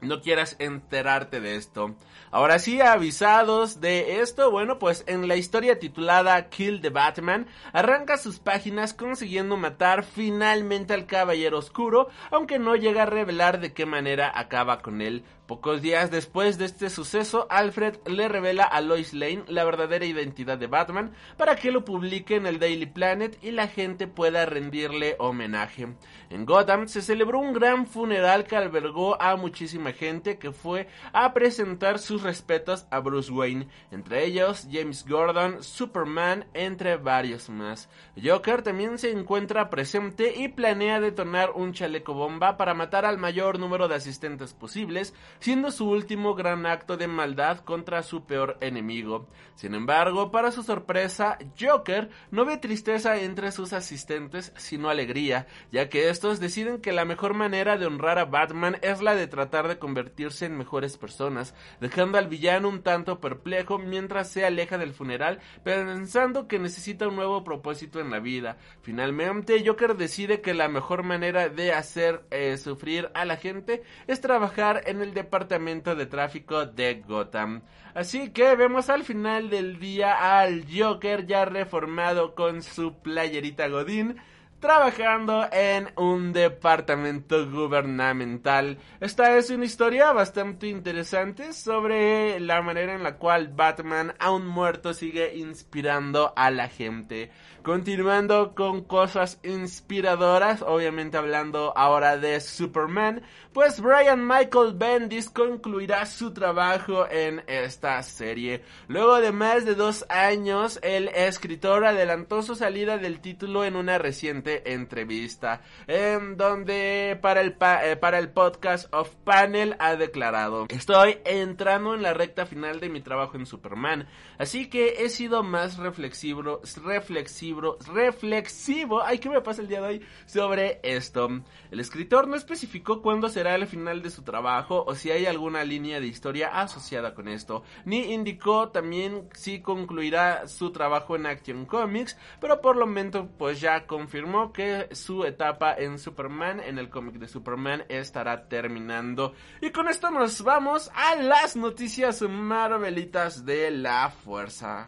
no 0.00 0.20
quieras 0.20 0.56
enterarte 0.58 1.40
de 1.40 1.56
esto. 1.56 1.94
Ahora 2.30 2.58
sí, 2.58 2.80
avisados 2.80 3.80
de 3.80 4.20
esto, 4.20 4.50
bueno, 4.50 4.78
pues 4.78 5.04
en 5.06 5.28
la 5.28 5.36
historia 5.36 5.78
titulada 5.78 6.48
Kill 6.48 6.80
the 6.80 6.90
Batman, 6.90 7.46
arranca 7.72 8.18
sus 8.18 8.38
páginas 8.38 8.92
consiguiendo 8.92 9.56
matar 9.56 10.04
finalmente 10.04 10.92
al 10.92 11.06
Caballero 11.06 11.58
Oscuro, 11.58 12.08
aunque 12.30 12.58
no 12.58 12.76
llega 12.76 13.04
a 13.04 13.06
revelar 13.06 13.60
de 13.60 13.72
qué 13.72 13.86
manera 13.86 14.30
acaba 14.34 14.82
con 14.82 15.00
él. 15.00 15.24
Pocos 15.48 15.80
días 15.80 16.10
después 16.10 16.58
de 16.58 16.66
este 16.66 16.90
suceso, 16.90 17.46
Alfred 17.48 17.96
le 18.04 18.28
revela 18.28 18.64
a 18.64 18.82
Lois 18.82 19.14
Lane 19.14 19.44
la 19.48 19.64
verdadera 19.64 20.04
identidad 20.04 20.58
de 20.58 20.66
Batman 20.66 21.12
para 21.38 21.56
que 21.56 21.72
lo 21.72 21.86
publique 21.86 22.36
en 22.36 22.44
el 22.44 22.58
Daily 22.58 22.84
Planet 22.84 23.38
y 23.42 23.52
la 23.52 23.66
gente 23.66 24.06
pueda 24.06 24.44
rendirle 24.44 25.16
homenaje. 25.18 25.88
En 26.28 26.44
Gotham 26.44 26.86
se 26.86 27.00
celebró 27.00 27.38
un 27.38 27.54
gran 27.54 27.86
funeral 27.86 28.44
que 28.44 28.56
albergó 28.56 29.18
a 29.22 29.36
muchísima 29.36 29.92
gente 29.92 30.36
que 30.36 30.52
fue 30.52 30.86
a 31.14 31.32
presentar 31.32 31.98
sus 31.98 32.22
respetos 32.24 32.86
a 32.90 32.98
Bruce 32.98 33.32
Wayne, 33.32 33.68
entre 33.90 34.26
ellos 34.26 34.68
James 34.70 35.06
Gordon, 35.08 35.62
Superman, 35.62 36.44
entre 36.52 36.98
varios 36.98 37.48
más. 37.48 37.88
Joker 38.22 38.60
también 38.60 38.98
se 38.98 39.12
encuentra 39.12 39.70
presente 39.70 40.34
y 40.36 40.48
planea 40.48 41.00
detonar 41.00 41.52
un 41.52 41.72
chaleco 41.72 42.12
bomba 42.12 42.58
para 42.58 42.74
matar 42.74 43.06
al 43.06 43.16
mayor 43.16 43.58
número 43.58 43.88
de 43.88 43.94
asistentes 43.94 44.52
posibles, 44.52 45.14
siendo 45.40 45.70
su 45.70 45.88
último 45.88 46.34
gran 46.34 46.66
acto 46.66 46.96
de 46.96 47.06
maldad 47.06 47.60
contra 47.60 48.02
su 48.02 48.24
peor 48.24 48.56
enemigo. 48.60 49.28
Sin 49.54 49.74
embargo, 49.74 50.30
para 50.30 50.52
su 50.52 50.62
sorpresa, 50.62 51.38
Joker 51.58 52.10
no 52.30 52.44
ve 52.44 52.58
tristeza 52.58 53.16
entre 53.16 53.50
sus 53.50 53.72
asistentes, 53.72 54.52
sino 54.56 54.88
alegría, 54.88 55.46
ya 55.72 55.88
que 55.88 56.10
estos 56.10 56.40
deciden 56.40 56.80
que 56.80 56.92
la 56.92 57.04
mejor 57.04 57.34
manera 57.34 57.76
de 57.76 57.86
honrar 57.86 58.18
a 58.18 58.24
Batman 58.24 58.78
es 58.82 59.02
la 59.02 59.14
de 59.14 59.26
tratar 59.26 59.68
de 59.68 59.78
convertirse 59.78 60.46
en 60.46 60.56
mejores 60.56 60.96
personas, 60.96 61.54
dejando 61.80 62.18
al 62.18 62.28
villano 62.28 62.68
un 62.68 62.82
tanto 62.82 63.20
perplejo 63.20 63.78
mientras 63.78 64.30
se 64.30 64.44
aleja 64.44 64.78
del 64.78 64.92
funeral, 64.92 65.40
pensando 65.64 66.46
que 66.46 66.58
necesita 66.58 67.08
un 67.08 67.16
nuevo 67.16 67.42
propósito 67.44 68.00
en 68.00 68.10
la 68.10 68.20
vida. 68.20 68.58
Finalmente, 68.82 69.62
Joker 69.66 69.96
decide 69.96 70.40
que 70.40 70.54
la 70.54 70.68
mejor 70.68 71.02
manera 71.02 71.48
de 71.48 71.72
hacer 71.72 72.22
eh, 72.30 72.56
sufrir 72.58 73.10
a 73.14 73.24
la 73.24 73.36
gente 73.36 73.82
es 74.06 74.20
trabajar 74.20 74.82
en 74.86 75.00
el 75.02 75.14
departamento 75.14 75.27
de 75.30 76.06
tráfico 76.06 76.66
de 76.66 77.02
Gotham. 77.06 77.62
Así 77.94 78.30
que 78.30 78.56
vemos 78.56 78.88
al 78.90 79.04
final 79.04 79.50
del 79.50 79.78
día 79.78 80.40
al 80.40 80.64
Joker 80.72 81.26
ya 81.26 81.44
reformado 81.44 82.34
con 82.34 82.62
su 82.62 82.94
playerita 83.02 83.68
Godín 83.68 84.16
trabajando 84.60 85.46
en 85.52 85.90
un 85.96 86.32
departamento 86.32 87.48
gubernamental. 87.48 88.78
Esta 89.00 89.36
es 89.36 89.50
una 89.50 89.64
historia 89.64 90.12
bastante 90.12 90.66
interesante 90.66 91.52
sobre 91.52 92.40
la 92.40 92.60
manera 92.60 92.94
en 92.94 93.04
la 93.04 93.16
cual 93.18 93.48
Batman, 93.48 94.14
aún 94.18 94.46
muerto, 94.46 94.94
sigue 94.94 95.36
inspirando 95.36 96.32
a 96.36 96.50
la 96.50 96.68
gente. 96.68 97.30
Continuando 97.68 98.54
con 98.54 98.82
cosas 98.84 99.38
inspiradoras, 99.42 100.62
obviamente 100.62 101.18
hablando 101.18 101.76
ahora 101.76 102.16
de 102.16 102.40
Superman, 102.40 103.20
pues 103.52 103.82
Brian 103.82 104.26
Michael 104.26 104.72
Bendis 104.74 105.28
concluirá 105.28 106.06
su 106.06 106.32
trabajo 106.32 107.06
en 107.10 107.42
esta 107.46 108.02
serie. 108.02 108.62
Luego 108.86 109.20
de 109.20 109.32
más 109.32 109.66
de 109.66 109.74
dos 109.74 110.06
años, 110.08 110.80
el 110.82 111.08
escritor 111.08 111.84
adelantó 111.84 112.40
su 112.40 112.54
salida 112.54 112.96
del 112.96 113.20
título 113.20 113.66
en 113.66 113.76
una 113.76 113.98
reciente 113.98 114.72
entrevista, 114.72 115.60
en 115.86 116.38
donde 116.38 117.18
para 117.20 117.42
el, 117.42 117.54
eh, 117.82 117.96
para 117.96 118.18
el 118.18 118.30
podcast 118.30 118.86
of 118.94 119.14
Panel 119.24 119.76
ha 119.78 119.94
declarado, 119.96 120.68
estoy 120.70 121.18
entrando 121.26 121.94
en 121.94 122.00
la 122.00 122.14
recta 122.14 122.46
final 122.46 122.80
de 122.80 122.88
mi 122.88 123.02
trabajo 123.02 123.36
en 123.36 123.44
Superman, 123.44 124.08
así 124.38 124.70
que 124.70 125.04
he 125.04 125.10
sido 125.10 125.42
más 125.42 125.76
reflexivo, 125.76 126.62
reflexivo 126.82 127.57
reflexivo, 127.94 129.02
ay, 129.02 129.18
¿qué 129.18 129.28
me 129.28 129.40
pasa 129.40 129.62
el 129.62 129.68
día 129.68 129.80
de 129.80 129.86
hoy? 129.86 130.06
Sobre 130.26 130.80
esto. 130.82 131.28
El 131.70 131.80
escritor 131.80 132.28
no 132.28 132.36
especificó 132.36 133.02
cuándo 133.02 133.28
será 133.28 133.54
el 133.54 133.66
final 133.66 134.02
de 134.02 134.10
su 134.10 134.22
trabajo 134.22 134.84
o 134.86 134.94
si 134.94 135.10
hay 135.10 135.26
alguna 135.26 135.64
línea 135.64 136.00
de 136.00 136.06
historia 136.06 136.48
asociada 136.48 137.14
con 137.14 137.28
esto, 137.28 137.62
ni 137.84 138.12
indicó 138.12 138.70
también 138.70 139.28
si 139.32 139.60
concluirá 139.60 140.46
su 140.46 140.70
trabajo 140.70 141.16
en 141.16 141.26
Action 141.26 141.66
Comics, 141.66 142.16
pero 142.40 142.60
por 142.60 142.76
lo 142.76 142.86
menos 142.86 143.26
pues 143.38 143.60
ya 143.60 143.86
confirmó 143.86 144.52
que 144.52 144.88
su 144.92 145.24
etapa 145.24 145.74
en 145.74 145.98
Superman, 145.98 146.60
en 146.60 146.78
el 146.78 146.90
cómic 146.90 147.16
de 147.16 147.28
Superman, 147.28 147.84
estará 147.88 148.48
terminando. 148.48 149.34
Y 149.60 149.70
con 149.70 149.88
esto 149.88 150.10
nos 150.10 150.42
vamos 150.42 150.90
a 150.94 151.16
las 151.16 151.56
noticias 151.56 152.22
marvelitas 152.22 153.44
de 153.44 153.70
la 153.70 154.10
fuerza. 154.10 154.86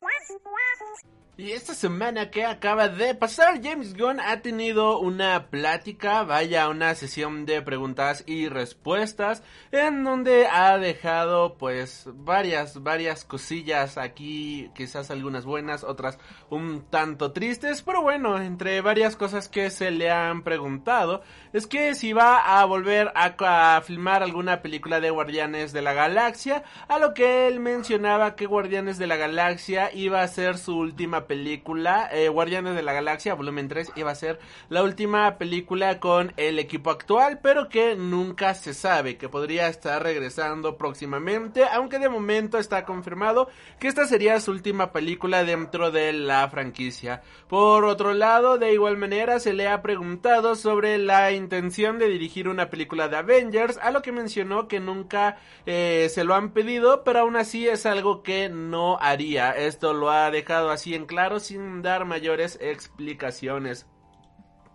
Y 1.40 1.52
esta 1.52 1.72
semana 1.72 2.30
que 2.30 2.44
acaba 2.44 2.88
de 2.88 3.14
pasar, 3.14 3.62
James 3.62 3.96
Gunn 3.96 4.20
ha 4.20 4.42
tenido 4.42 4.98
una 4.98 5.48
plática, 5.48 6.22
vaya, 6.22 6.68
una 6.68 6.94
sesión 6.94 7.46
de 7.46 7.62
preguntas 7.62 8.24
y 8.26 8.50
respuestas, 8.50 9.42
en 9.72 10.04
donde 10.04 10.48
ha 10.48 10.76
dejado 10.76 11.56
pues 11.56 12.04
varias, 12.12 12.82
varias 12.82 13.24
cosillas 13.24 13.96
aquí, 13.96 14.70
quizás 14.74 15.10
algunas 15.10 15.46
buenas, 15.46 15.82
otras 15.82 16.18
un 16.50 16.82
tanto 16.90 17.32
tristes, 17.32 17.80
pero 17.80 18.02
bueno, 18.02 18.38
entre 18.38 18.82
varias 18.82 19.16
cosas 19.16 19.48
que 19.48 19.70
se 19.70 19.90
le 19.90 20.10
han 20.10 20.42
preguntado, 20.42 21.22
es 21.54 21.66
que 21.66 21.94
si 21.94 22.12
va 22.12 22.60
a 22.60 22.62
volver 22.66 23.12
a, 23.14 23.80
filmar 23.80 24.22
alguna 24.22 24.60
película 24.60 25.00
de 25.00 25.08
Guardianes 25.08 25.72
de 25.72 25.80
la 25.80 25.94
Galaxia, 25.94 26.64
a 26.86 26.98
lo 26.98 27.14
que 27.14 27.48
él 27.48 27.60
mencionaba 27.60 28.36
que 28.36 28.44
Guardianes 28.44 28.98
de 28.98 29.06
la 29.06 29.16
Galaxia 29.16 29.90
iba 29.94 30.20
a 30.20 30.28
ser 30.28 30.58
su 30.58 30.76
última 30.76 31.29
película, 31.30 32.10
eh, 32.12 32.28
Guardianes 32.28 32.74
de 32.74 32.82
la 32.82 32.92
Galaxia, 32.92 33.34
volumen 33.34 33.68
3, 33.68 33.92
iba 33.94 34.10
a 34.10 34.16
ser 34.16 34.40
la 34.68 34.82
última 34.82 35.38
película 35.38 36.00
con 36.00 36.32
el 36.36 36.58
equipo 36.58 36.90
actual, 36.90 37.38
pero 37.40 37.68
que 37.68 37.94
nunca 37.94 38.52
se 38.54 38.74
sabe, 38.74 39.16
que 39.16 39.28
podría 39.28 39.68
estar 39.68 40.02
regresando 40.02 40.76
próximamente, 40.76 41.62
aunque 41.72 42.00
de 42.00 42.08
momento 42.08 42.58
está 42.58 42.84
confirmado 42.84 43.48
que 43.78 43.86
esta 43.86 44.06
sería 44.06 44.40
su 44.40 44.50
última 44.50 44.90
película 44.90 45.44
dentro 45.44 45.92
de 45.92 46.12
la 46.12 46.48
franquicia. 46.48 47.22
Por 47.46 47.84
otro 47.84 48.12
lado, 48.12 48.58
de 48.58 48.72
igual 48.72 48.96
manera, 48.96 49.38
se 49.38 49.52
le 49.52 49.68
ha 49.68 49.82
preguntado 49.82 50.56
sobre 50.56 50.98
la 50.98 51.30
intención 51.30 52.00
de 52.00 52.08
dirigir 52.08 52.48
una 52.48 52.70
película 52.70 53.06
de 53.06 53.18
Avengers, 53.18 53.78
a 53.80 53.92
lo 53.92 54.02
que 54.02 54.10
mencionó 54.10 54.66
que 54.66 54.80
nunca 54.80 55.38
eh, 55.64 56.08
se 56.12 56.24
lo 56.24 56.34
han 56.34 56.50
pedido, 56.50 57.04
pero 57.04 57.20
aún 57.20 57.36
así 57.36 57.68
es 57.68 57.86
algo 57.86 58.24
que 58.24 58.48
no 58.48 58.98
haría. 59.00 59.52
Esto 59.52 59.92
lo 59.92 60.10
ha 60.10 60.32
dejado 60.32 60.70
así 60.70 60.96
en 60.96 61.06
claro 61.10 61.40
sin 61.40 61.82
dar 61.82 62.04
mayores 62.04 62.56
explicaciones. 62.62 63.84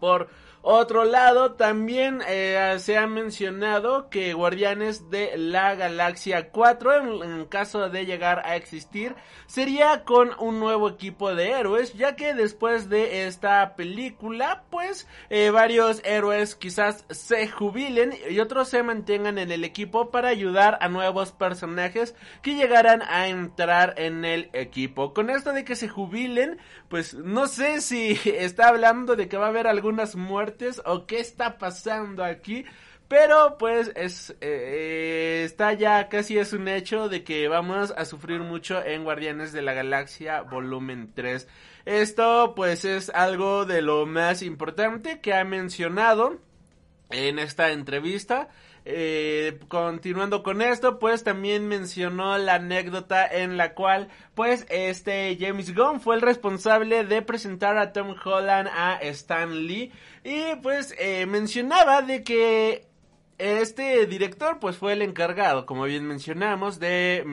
Por 0.02 0.28
otro 0.68 1.06
lado, 1.06 1.54
también 1.54 2.24
eh, 2.28 2.78
se 2.80 2.98
ha 2.98 3.06
mencionado 3.06 4.10
que 4.10 4.34
Guardianes 4.34 5.12
de 5.12 5.38
la 5.38 5.76
Galaxia 5.76 6.50
4, 6.50 7.24
en, 7.24 7.46
caso 7.46 7.88
de 7.90 8.08
llegar 8.08 8.42
a 8.46 8.56
existir, 8.56 9.16
sería 9.46 10.06
con 10.06 10.32
un 10.40 10.60
nuevo 10.60 10.90
equipo 10.90 11.36
de 11.36 11.52
héroes, 11.52 11.94
ya 11.94 12.16
que 12.16 12.34
después 12.34 12.90
de 12.90 13.28
esta 13.28 13.76
película, 13.76 14.64
pues 14.72 15.08
eh, 15.30 15.52
varios 15.52 16.02
héroes 16.04 16.56
quizás 16.56 17.06
se 17.12 17.48
jubilen 17.48 18.16
y 18.28 18.40
otros 18.40 18.70
se 18.70 18.82
mantengan 18.82 19.38
en 19.38 19.52
el 19.52 19.66
equipo 19.66 20.10
para 20.10 20.30
ayudar 20.30 20.80
a 20.82 20.90
nuevos 20.90 21.32
personajes 21.32 22.16
que 22.42 22.56
llegaran 22.56 23.04
a 23.04 23.28
entrar 23.28 23.94
en 23.98 24.26
el 24.26 24.50
equipo. 24.54 25.14
Con 25.14 25.30
esto 25.30 25.54
de 25.54 25.64
que 25.64 25.76
se 25.76 25.90
jubilen, 25.90 26.58
pues 26.90 27.14
no 27.14 27.46
sé 27.46 27.82
si 27.82 28.20
está 28.26 28.70
hablando 28.70 29.16
de 29.16 29.28
que 29.28 29.38
va 29.38 29.46
a 29.46 29.50
haber 29.50 29.68
algunas 29.68 30.16
muertes 30.16 30.55
o 30.86 31.06
qué 31.06 31.20
está 31.20 31.58
pasando 31.58 32.24
aquí. 32.24 32.66
Pero 33.08 33.58
pues 33.60 33.92
es 33.96 34.36
eh, 34.42 35.44
está 35.46 35.74
ya 35.74 36.10
casi 36.10 36.40
es 36.40 36.54
un 36.54 36.68
hecho 36.68 37.08
de 37.08 37.24
que 37.24 37.48
vamos 37.48 37.94
a 37.96 38.04
sufrir 38.04 38.40
mucho 38.42 38.84
en 38.84 39.04
Guardianes 39.04 39.54
de 39.54 39.62
la 39.62 39.74
Galaxia 39.74 40.42
volumen 40.42 41.12
3. 41.14 41.48
Esto 41.86 42.54
pues 42.56 42.84
es 42.84 43.12
algo 43.12 43.66
de 43.66 43.84
lo 43.84 44.08
más 44.08 44.42
importante 44.42 45.20
que 45.20 45.36
ha 45.36 45.44
mencionado 45.44 46.40
en 47.12 47.38
esta 47.38 47.72
entrevista. 47.72 48.50
Eh, 48.88 49.60
continuando 49.68 50.44
con 50.44 50.62
esto, 50.62 51.00
pues 51.00 51.24
también 51.24 51.68
mencionó 51.68 52.38
la 52.38 52.56
anécdota 52.56 53.26
en 53.26 53.58
la 53.58 53.74
cual, 53.74 54.10
pues, 54.36 54.68
este 54.70 55.36
James 55.40 55.74
Gunn 55.76 56.00
fue 56.00 56.16
el 56.16 56.22
responsable 56.22 57.04
de 57.04 57.24
presentar 57.24 57.78
a 57.80 57.94
Tom 57.94 58.16
Holland 58.24 58.70
a 58.72 58.98
Stan 59.02 59.66
Lee. 59.66 59.92
Y 60.24 60.56
pues 60.62 60.94
eh, 60.98 61.26
mencionaba 61.26 62.02
de 62.02 62.24
que 62.24 62.88
este 63.38 64.06
director 64.06 64.60
pues 64.60 64.78
fue 64.78 64.94
el 64.94 65.02
encargado, 65.02 65.66
como 65.66 65.84
bien 65.84 66.08
mencionamos, 66.08 66.80
de, 66.80 67.24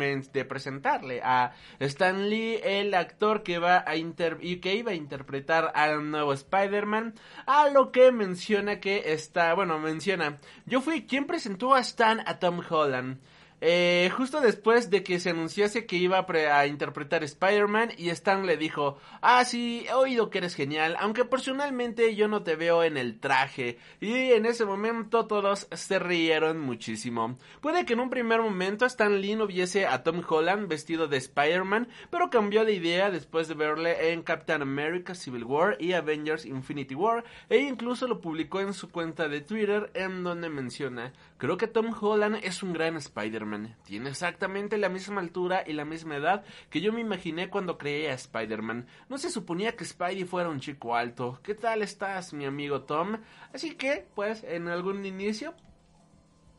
presentarle 0.49 1.21
a 1.23 1.53
Stan 1.79 2.29
Lee, 2.29 2.61
el 2.63 2.95
actor 2.95 3.43
que 3.43 3.59
va 3.59 3.85
a 3.87 3.97
inter 3.97 4.39
y 4.41 4.57
que 4.57 4.75
iba 4.75 4.93
a 4.93 4.97
interpretar 4.97 5.73
al 5.75 6.11
nuevo 6.11 6.33
Spider-Man, 6.33 7.15
a 7.47 7.69
lo 7.69 7.93
que 7.93 8.11
menciona 8.11 8.81
que 8.81 9.13
está, 9.13 9.55
bueno, 9.55 9.79
menciona, 9.79 10.39
yo 10.67 10.81
fui 10.81 11.07
quien 11.07 11.27
presentó 11.27 11.75
a 11.75 11.81
Stan 11.81 12.21
a 12.27 12.39
Tom 12.39 12.61
Holland. 12.69 13.19
Eh, 13.65 14.11
justo 14.17 14.41
después 14.41 14.91
de 14.91 15.05
que 15.05 15.21
se 15.21 15.31
anunciase 15.31 15.87
que 15.87 15.95
iba 15.95 16.19
a, 16.19 16.59
a 16.59 16.67
interpretar 16.67 17.23
Spider-Man 17.23 17.91
y 17.97 18.09
Stan 18.09 18.45
le 18.45 18.57
dijo, 18.57 18.99
ah 19.21 19.45
sí, 19.45 19.87
he 19.89 19.95
oído 19.95 20.31
que 20.31 20.39
eres 20.39 20.57
genial, 20.57 20.97
aunque 20.99 21.25
personalmente 21.25 22.17
yo 22.17 22.27
no 22.27 22.43
te 22.43 22.57
veo 22.57 22.83
en 22.83 22.97
el 22.97 23.21
traje. 23.21 23.79
Y 24.01 24.33
en 24.33 24.47
ese 24.47 24.65
momento 24.65 25.29
todos 25.29 25.69
se 25.71 26.01
rieron 26.01 26.59
muchísimo. 26.59 27.39
Puede 27.61 27.87
que 27.87 27.93
en 27.93 28.01
un 28.01 28.11
primer 28.11 28.43
momento 28.43 28.85
Stan 28.85 29.21
Lee 29.21 29.37
no 29.37 29.47
viese 29.47 29.87
a 29.87 30.03
Tom 30.03 30.23
Holland 30.29 30.67
vestido 30.67 31.07
de 31.07 31.19
Spider-Man, 31.19 31.87
pero 32.11 32.31
cambió 32.31 32.65
de 32.65 32.75
idea 32.75 33.13
después 33.13 33.47
de 33.47 33.55
verle 33.55 34.11
en 34.11 34.23
Captain 34.23 34.63
America 34.63 35.15
Civil 35.15 35.45
War 35.45 35.77
y 35.79 35.93
Avengers 35.93 36.47
Infinity 36.47 36.97
War, 36.97 37.23
e 37.49 37.59
incluso 37.59 38.09
lo 38.09 38.21
publicó 38.21 38.59
en 38.59 38.75
su 38.75 38.91
cuenta 38.91 39.29
de 39.29 39.41
Twitter 39.41 39.93
en 39.95 40.25
donde 40.25 40.49
menciona, 40.49 41.13
creo 41.39 41.57
que 41.57 41.69
Tom 41.69 41.95
Holland 42.01 42.41
es 42.43 42.65
un 42.65 42.73
gran 42.73 42.97
Spider-Man. 42.97 43.52
Tiene 43.85 44.11
exactamente 44.11 44.79
la 44.79 44.89
misma 44.89 45.21
altura 45.21 45.65
y 45.67 45.73
la 45.73 45.85
misma 45.85 46.17
edad 46.17 46.45
que 46.71 46.81
yo 46.81 46.93
me 46.93 47.01
imaginé 47.01 47.51
cuando 47.51 47.79
creé 47.79 48.11
a 48.11 48.15
Spider-Man. 48.15 48.87
No 49.09 49.19
se 49.19 49.31
suponía 49.31 49.77
que 49.77 49.85
Spidey 49.85 50.25
fuera 50.25 50.49
un 50.49 50.61
chico 50.61 50.97
alto. 50.97 51.41
¿Qué 51.43 51.55
tal 51.55 51.83
estás, 51.83 52.33
mi 52.33 52.45
amigo 52.45 52.83
Tom? 52.83 53.19
Así 53.53 53.75
que, 53.75 54.07
pues, 54.15 54.45
en 54.45 54.69
algún 54.69 55.05
inicio, 55.05 55.55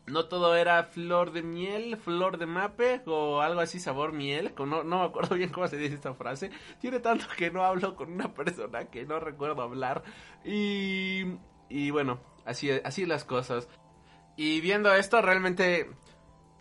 no 0.05 0.25
todo 0.25 0.55
era 0.55 0.83
flor 0.83 1.31
de 1.31 1.41
miel, 1.41 1.97
flor 1.97 2.37
de 2.37 2.45
mape 2.45 3.01
o 3.05 3.41
algo 3.41 3.61
así, 3.61 3.79
sabor 3.79 4.11
miel. 4.11 4.53
No, 4.57 4.83
no 4.83 4.99
me 4.99 5.05
acuerdo 5.05 5.35
bien 5.35 5.49
cómo 5.49 5.67
se 5.67 5.77
dice 5.77 5.95
esta 5.95 6.13
frase. 6.13 6.51
Tiene 6.79 6.99
tanto 6.99 7.25
que 7.37 7.49
no 7.51 7.63
hablo 7.63 7.95
con 7.95 8.11
una 8.11 8.33
persona 8.33 8.85
que 8.85 9.05
no 9.05 9.19
recuerdo 9.19 9.61
hablar. 9.61 10.03
Y, 10.43 11.23
y 11.69 11.89
bueno, 11.91 12.19
así, 12.45 12.69
así 12.69 13.05
las 13.05 13.23
cosas. 13.23 13.69
Y 14.35 14.61
viendo 14.61 14.93
esto, 14.93 15.21
realmente 15.21 15.89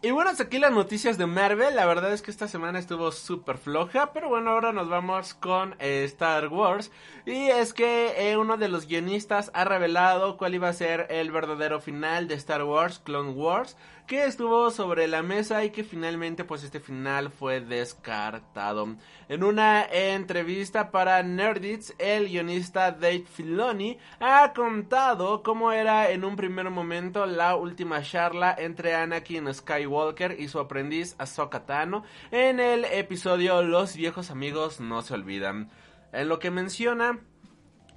y 0.05 0.11
bueno, 0.11 0.31
hasta 0.31 0.43
aquí 0.43 0.59
las 0.59 0.73
noticias 0.73 1.17
de 1.17 1.27
Marvel. 1.27 1.77
La 1.77 1.87
verdad 1.87 2.13
es 2.13 2.23
que 2.23 2.33
esta 2.33 2.49
semana 2.49 2.81
estuvo 2.81 3.13
súper 3.13 3.57
floja. 3.57 4.13
Pero 4.13 4.29
bueno, 4.29 4.51
ahora 4.51 4.73
nos 4.73 4.89
vamos 4.89 5.35
con 5.35 5.77
eh, 5.79 6.03
Star 6.05 6.49
Wars. 6.49 6.91
Y 7.25 7.47
es 7.51 7.73
que 7.73 8.15
eh, 8.17 8.37
uno 8.37 8.57
de 8.57 8.67
los 8.67 8.89
guionistas 8.89 9.53
ha 9.55 9.65
revelado 9.65 10.37
cuál 10.37 10.57
iba 10.57 10.69
a 10.69 10.73
ser 10.73 11.07
el 11.09 11.31
verdadero 11.31 11.81
final 11.81 12.27
de 12.27 12.35
Star 12.35 12.65
Wars 12.65 12.99
Clone 12.99 13.31
Wars. 13.31 13.77
Que 14.07 14.25
estuvo 14.25 14.71
sobre 14.71 15.07
la 15.09 15.23
mesa 15.23 15.65
y 15.65 15.71
que 15.71 15.85
finalmente 15.85 16.45
pues 16.45 16.65
este 16.65 16.81
final 16.81 17.31
fue 17.31 17.61
descartado. 17.61 18.97
En 19.29 19.45
una 19.45 19.85
entrevista 19.85 20.91
para 20.91 21.23
Nerdits, 21.23 21.95
el 21.99 22.29
guionista 22.29 22.91
Dave 22.91 23.25
Filoni 23.25 23.99
ha 24.21 24.53
contado 24.53 25.43
cómo 25.43 25.73
era 25.73 26.11
en 26.11 26.25
un 26.25 26.37
primer 26.37 26.69
momento 26.69 27.25
la 27.27 27.57
última 27.57 28.03
charla 28.03 28.55
entre 28.59 28.95
Anakin 28.95 29.53
Skywalker 29.55 30.39
y 30.39 30.49
su 30.49 30.59
aprendiz 30.59 31.15
Ahsoka 31.19 31.65
Tano 31.65 32.03
en 32.31 32.61
el 32.61 32.85
episodio 32.85 33.63
Los 33.63 33.97
viejos 33.97 34.31
amigos 34.31 34.81
no 34.81 35.03
se 35.03 35.15
olvidan. 35.15 35.71
En 36.13 36.29
lo 36.29 36.39
que 36.39 36.51
menciona 36.51 37.21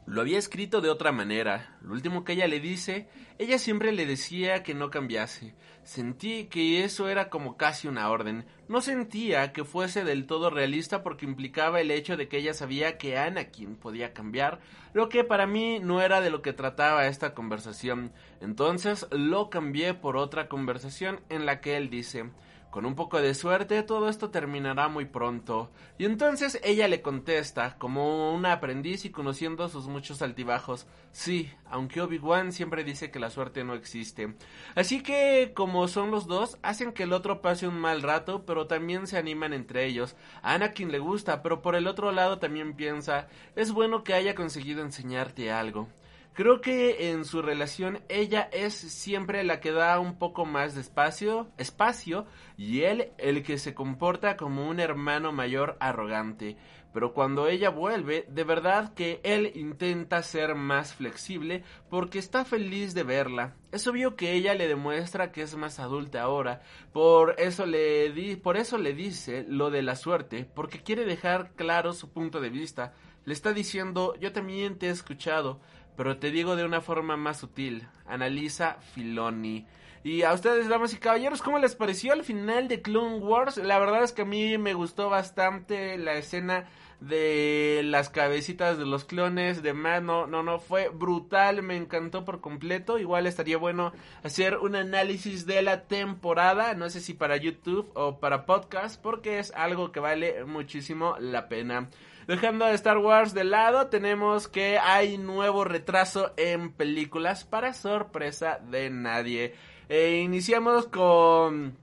lo 0.05 0.21
había 0.21 0.37
escrito 0.37 0.81
de 0.81 0.89
otra 0.89 1.11
manera. 1.11 1.77
Lo 1.81 1.93
último 1.93 2.23
que 2.23 2.33
ella 2.33 2.47
le 2.47 2.59
dice, 2.59 3.07
ella 3.39 3.57
siempre 3.57 3.91
le 3.91 4.05
decía 4.05 4.61
que 4.61 4.73
no 4.75 4.89
cambiase. 4.89 5.55
Sentí 5.83 6.45
que 6.45 6.83
eso 6.83 7.09
era 7.09 7.29
como 7.29 7.57
casi 7.57 7.87
una 7.87 8.09
orden. 8.09 8.45
No 8.67 8.81
sentía 8.81 9.51
que 9.51 9.63
fuese 9.63 10.03
del 10.03 10.25
todo 10.25 10.49
realista 10.49 11.03
porque 11.03 11.25
implicaba 11.25 11.81
el 11.81 11.91
hecho 11.91 12.17
de 12.17 12.27
que 12.27 12.37
ella 12.37 12.53
sabía 12.53 12.97
que 12.97 13.17
Anakin 13.17 13.75
podía 13.75 14.13
cambiar, 14.13 14.59
lo 14.93 15.09
que 15.09 15.23
para 15.23 15.47
mí 15.47 15.79
no 15.79 16.01
era 16.01 16.21
de 16.21 16.29
lo 16.29 16.41
que 16.41 16.53
trataba 16.53 17.07
esta 17.07 17.33
conversación. 17.33 18.11
Entonces 18.41 19.07
lo 19.11 19.49
cambié 19.49 19.93
por 19.93 20.17
otra 20.17 20.47
conversación 20.47 21.21
en 21.29 21.45
la 21.45 21.61
que 21.61 21.77
él 21.77 21.89
dice 21.89 22.29
con 22.75 22.85
un 22.85 22.93
poco 22.93 23.21
de 23.21 23.33
suerte 23.33 23.83
todo 23.83 24.09
esto 24.09 24.31
terminará 24.31 24.89
muy 24.89 25.05
pronto. 25.05 25.71
Y 25.97 26.03
entonces 26.03 26.59
ella 26.61 26.89
le 26.89 27.01
contesta, 27.01 27.77
como 27.77 28.33
una 28.33 28.51
aprendiz 28.51 29.05
y 29.05 29.11
conociendo 29.11 29.69
sus 29.69 29.88
muchos 29.88 30.21
altibajos, 30.21 30.85
sí, 31.13 31.49
aunque 31.69 32.01
Obi-Wan 32.01 32.51
siempre 32.51 32.83
dice 32.83 33.11
que 33.11 33.19
la 33.21 33.29
suerte 33.29 33.63
no 33.63 33.75
existe. 33.75 34.35
Así 34.75 35.01
que, 35.01 35.53
como 35.55 35.88
son 35.88 36.11
los 36.11 36.27
dos, 36.27 36.57
hacen 36.63 36.91
que 36.91 37.03
el 37.03 37.13
otro 37.13 37.41
pase 37.41 37.65
un 37.65 37.79
mal 37.79 38.01
rato, 38.01 38.45
pero 38.45 38.67
también 38.67 39.07
se 39.07 39.17
animan 39.17 39.53
entre 39.53 39.85
ellos. 39.85 40.17
A 40.41 40.55
Anakin 40.55 40.91
le 40.91 40.99
gusta, 40.99 41.41
pero 41.41 41.61
por 41.61 41.75
el 41.75 41.88
otro 41.88 42.11
lado 42.11 42.39
también 42.39 42.75
piensa, 42.75 43.29
es 43.55 43.71
bueno 43.71 44.03
que 44.03 44.15
haya 44.15 44.35
conseguido 44.35 44.81
enseñarte 44.81 45.49
algo. 45.49 45.88
Creo 46.35 46.59
que 46.59 47.11
en 47.11 47.23
su 47.23 47.41
relación 47.41 48.01
ella 48.09 48.49
es 48.51 48.73
siempre 48.73 49.45
la 49.45 49.61
que 49.61 49.71
da 49.71 49.97
un 50.01 50.17
poco 50.17 50.43
más 50.43 50.75
de 50.75 50.81
espacio, 50.81 51.47
espacio 51.57 52.25
y 52.57 52.81
él 52.81 53.13
el 53.17 53.41
que 53.41 53.57
se 53.57 53.73
comporta 53.73 54.35
como 54.35 54.67
un 54.67 54.81
hermano 54.81 55.31
mayor 55.31 55.77
arrogante. 55.79 56.57
Pero 56.91 57.13
cuando 57.13 57.47
ella 57.47 57.69
vuelve, 57.69 58.25
de 58.27 58.43
verdad 58.43 58.93
que 58.93 59.21
él 59.23 59.53
intenta 59.55 60.21
ser 60.23 60.55
más 60.55 60.93
flexible 60.93 61.63
porque 61.89 62.19
está 62.19 62.43
feliz 62.43 62.93
de 62.93 63.03
verla. 63.03 63.55
Es 63.71 63.87
obvio 63.87 64.17
que 64.17 64.33
ella 64.33 64.55
le 64.55 64.67
demuestra 64.67 65.31
que 65.31 65.41
es 65.41 65.55
más 65.55 65.79
adulta 65.79 66.21
ahora, 66.21 66.63
por 66.91 67.35
eso 67.39 67.65
le 67.65 68.11
di, 68.11 68.35
por 68.35 68.57
eso 68.57 68.77
le 68.77 68.93
dice 68.93 69.45
lo 69.47 69.69
de 69.69 69.83
la 69.83 69.95
suerte, 69.95 70.49
porque 70.53 70.83
quiere 70.83 71.05
dejar 71.05 71.51
claro 71.55 71.93
su 71.93 72.11
punto 72.11 72.41
de 72.41 72.49
vista. 72.49 72.93
Le 73.23 73.33
está 73.33 73.53
diciendo, 73.53 74.15
yo 74.19 74.31
también 74.31 74.77
te 74.77 74.87
he 74.87 74.91
escuchado, 74.91 75.59
pero 75.95 76.17
te 76.17 76.31
digo 76.31 76.55
de 76.55 76.65
una 76.65 76.81
forma 76.81 77.17
más 77.17 77.38
sutil. 77.38 77.88
Analiza 78.05 78.77
Filoni. 78.93 79.65
Y 80.03 80.21
a 80.21 80.34
ustedes, 80.34 80.69
damas 80.69 80.93
y 80.93 80.97
caballeros, 80.97 81.41
¿cómo 81.41 81.58
les 81.58 81.73
pareció 81.73 82.13
el 82.13 82.23
final 82.23 82.67
de 82.67 82.81
Clone 82.81 83.17
Wars? 83.17 83.58
La 83.58 83.79
verdad 83.79 84.03
es 84.03 84.12
que 84.12 84.21
a 84.21 84.25
mí 84.25 84.55
me 84.60 84.75
gustó 84.75 85.10
bastante 85.10 85.97
la 85.97 86.13
escena 86.13 86.65
de 86.99 87.81
las 87.84 88.10
cabecitas 88.10 88.77
de 88.77 88.86
los 88.86 89.03
clones 89.03 89.62
de 89.62 89.73
mano, 89.73 90.27
no, 90.27 90.43
no, 90.43 90.60
fue 90.60 90.89
brutal, 90.89 91.62
me 91.62 91.75
encantó 91.75 92.23
por 92.23 92.41
completo. 92.41 92.99
Igual 92.99 93.27
estaría 93.27 93.58
bueno 93.58 93.93
hacer 94.23 94.58
un 94.58 94.75
análisis 94.75 95.45
de 95.45 95.62
la 95.62 95.88
temporada, 95.88 96.73
no 96.73 96.89
sé 96.89 97.01
si 97.01 97.13
para 97.13 97.38
YouTube 97.38 97.89
o 97.95 98.19
para 98.19 98.45
podcast, 98.45 99.01
porque 99.01 99.39
es 99.39 99.51
algo 99.55 99.91
que 99.91 99.99
vale 99.99 100.45
muchísimo 100.45 101.15
la 101.19 101.49
pena. 101.49 101.89
Dejando 102.27 102.65
a 102.65 102.71
Star 102.73 102.97
Wars 102.97 103.35
de 103.35 103.43
lado, 103.43 103.88
tenemos 103.88 104.47
que 104.47 104.79
hay 104.79 105.19
nuevo 105.19 105.63
retraso 105.63 106.33
en 106.38 106.71
películas 106.71 107.43
para 107.43 107.73
sorpresa 107.73 108.59
de 108.71 108.89
nadie. 108.89 109.53
E 109.89 110.17
iniciamos 110.17 110.88
con 110.88 111.77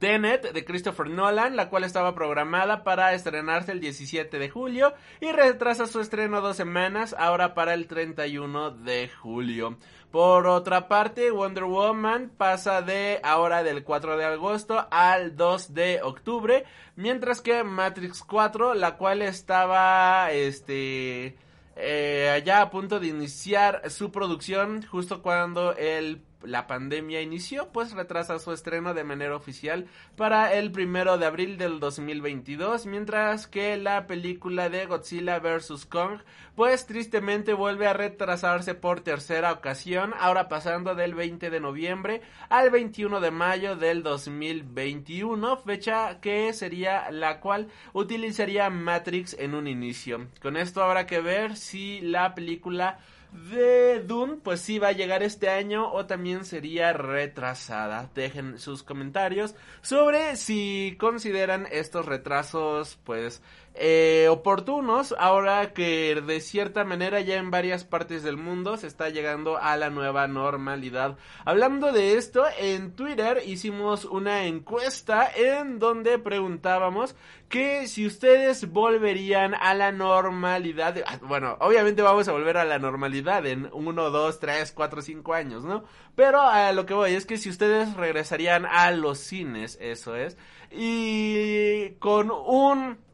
Tenet 0.00 0.52
de 0.52 0.64
Christopher 0.64 1.10
Nolan, 1.10 1.56
la 1.56 1.68
cual 1.68 1.84
estaba 1.84 2.14
programada 2.14 2.84
para 2.84 3.12
estrenarse 3.12 3.72
el 3.72 3.80
17 3.80 4.38
de 4.38 4.48
julio 4.48 4.94
y 5.20 5.30
retrasa 5.30 5.86
su 5.86 6.00
estreno 6.00 6.40
dos 6.40 6.56
semanas, 6.56 7.14
ahora 7.18 7.52
para 7.52 7.74
el 7.74 7.86
31 7.86 8.70
de 8.70 9.10
julio. 9.10 9.76
Por 10.10 10.46
otra 10.46 10.88
parte, 10.88 11.30
Wonder 11.30 11.64
Woman 11.64 12.32
pasa 12.34 12.80
de 12.80 13.20
ahora 13.22 13.62
del 13.62 13.84
4 13.84 14.16
de 14.16 14.24
agosto 14.24 14.88
al 14.90 15.36
2 15.36 15.74
de 15.74 16.00
octubre, 16.02 16.64
mientras 16.96 17.42
que 17.42 17.62
Matrix 17.62 18.22
4, 18.22 18.72
la 18.72 18.96
cual 18.96 19.20
estaba 19.20 20.32
este 20.32 21.36
eh, 21.76 22.42
a 22.50 22.70
punto 22.70 22.98
de 23.00 23.08
iniciar 23.08 23.90
su 23.90 24.10
producción 24.10 24.82
justo 24.82 25.20
cuando 25.20 25.76
el 25.76 26.22
la 26.42 26.66
pandemia 26.66 27.20
inició, 27.20 27.68
pues 27.72 27.92
retrasa 27.92 28.38
su 28.38 28.52
estreno 28.52 28.94
de 28.94 29.04
manera 29.04 29.36
oficial 29.36 29.86
para 30.16 30.54
el 30.54 30.72
primero 30.72 31.18
de 31.18 31.26
abril 31.26 31.58
del 31.58 31.80
2022, 31.80 32.86
mientras 32.86 33.46
que 33.46 33.76
la 33.76 34.06
película 34.06 34.68
de 34.68 34.86
Godzilla 34.86 35.38
vs. 35.38 35.86
Kong, 35.86 36.20
pues 36.54 36.86
tristemente 36.86 37.52
vuelve 37.52 37.86
a 37.86 37.92
retrasarse 37.92 38.74
por 38.74 39.00
tercera 39.00 39.52
ocasión, 39.52 40.14
ahora 40.18 40.48
pasando 40.48 40.94
del 40.94 41.14
20 41.14 41.50
de 41.50 41.60
noviembre 41.60 42.22
al 42.48 42.70
21 42.70 43.20
de 43.20 43.30
mayo 43.30 43.76
del 43.76 44.02
2021, 44.02 45.56
fecha 45.58 46.20
que 46.20 46.52
sería 46.52 47.10
la 47.10 47.40
cual 47.40 47.68
utilizaría 47.92 48.70
Matrix 48.70 49.36
en 49.38 49.54
un 49.54 49.66
inicio. 49.66 50.28
Con 50.40 50.56
esto 50.56 50.82
habrá 50.82 51.06
que 51.06 51.20
ver 51.20 51.56
si 51.56 52.00
la 52.00 52.34
película 52.34 52.98
de 53.32 54.00
Dune, 54.00 54.38
pues 54.42 54.60
sí 54.60 54.78
va 54.78 54.88
a 54.88 54.92
llegar 54.92 55.22
este 55.22 55.48
año 55.48 55.92
o 55.92 56.06
también 56.06 56.44
sería 56.44 56.92
retrasada. 56.92 58.10
Dejen 58.14 58.58
sus 58.58 58.82
comentarios 58.82 59.54
sobre 59.82 60.36
si 60.36 60.96
consideran 60.98 61.66
estos 61.70 62.06
retrasos, 62.06 62.98
pues 63.04 63.42
eh, 63.74 64.26
oportunos 64.28 65.14
ahora 65.18 65.72
que 65.72 66.20
de 66.20 66.40
cierta 66.40 66.84
manera 66.84 67.20
ya 67.20 67.36
en 67.36 67.52
varias 67.52 67.84
partes 67.84 68.24
del 68.24 68.36
mundo 68.36 68.76
se 68.76 68.88
está 68.88 69.10
llegando 69.10 69.58
a 69.58 69.76
la 69.76 69.90
nueva 69.90 70.26
normalidad. 70.26 71.16
Hablando 71.44 71.92
de 71.92 72.14
esto, 72.14 72.44
en 72.58 72.92
Twitter 72.96 73.42
hicimos 73.46 74.04
una 74.04 74.44
encuesta 74.44 75.30
en 75.34 75.78
donde 75.78 76.18
preguntábamos 76.18 77.14
que 77.48 77.86
si 77.86 78.06
ustedes 78.06 78.70
volverían 78.70 79.54
a 79.54 79.74
la 79.74 79.92
normalidad, 79.92 80.96
ah, 81.06 81.18
bueno, 81.22 81.56
obviamente 81.60 82.02
vamos 82.02 82.28
a 82.28 82.32
volver 82.32 82.56
a 82.56 82.64
la 82.64 82.78
normalidad 82.78 83.46
en 83.46 83.68
1, 83.72 84.10
2, 84.10 84.40
3, 84.40 84.72
4, 84.72 85.02
5 85.02 85.34
años, 85.34 85.64
¿no? 85.64 85.84
Pero 86.14 86.40
a 86.40 86.72
lo 86.72 86.86
que 86.86 86.94
voy 86.94 87.14
es 87.14 87.24
que 87.24 87.38
si 87.38 87.48
ustedes 87.48 87.94
regresarían 87.94 88.66
a 88.66 88.90
los 88.90 89.18
cines, 89.18 89.78
eso 89.80 90.16
es, 90.16 90.36
y 90.70 91.90
con 91.98 92.30
un 92.30 93.09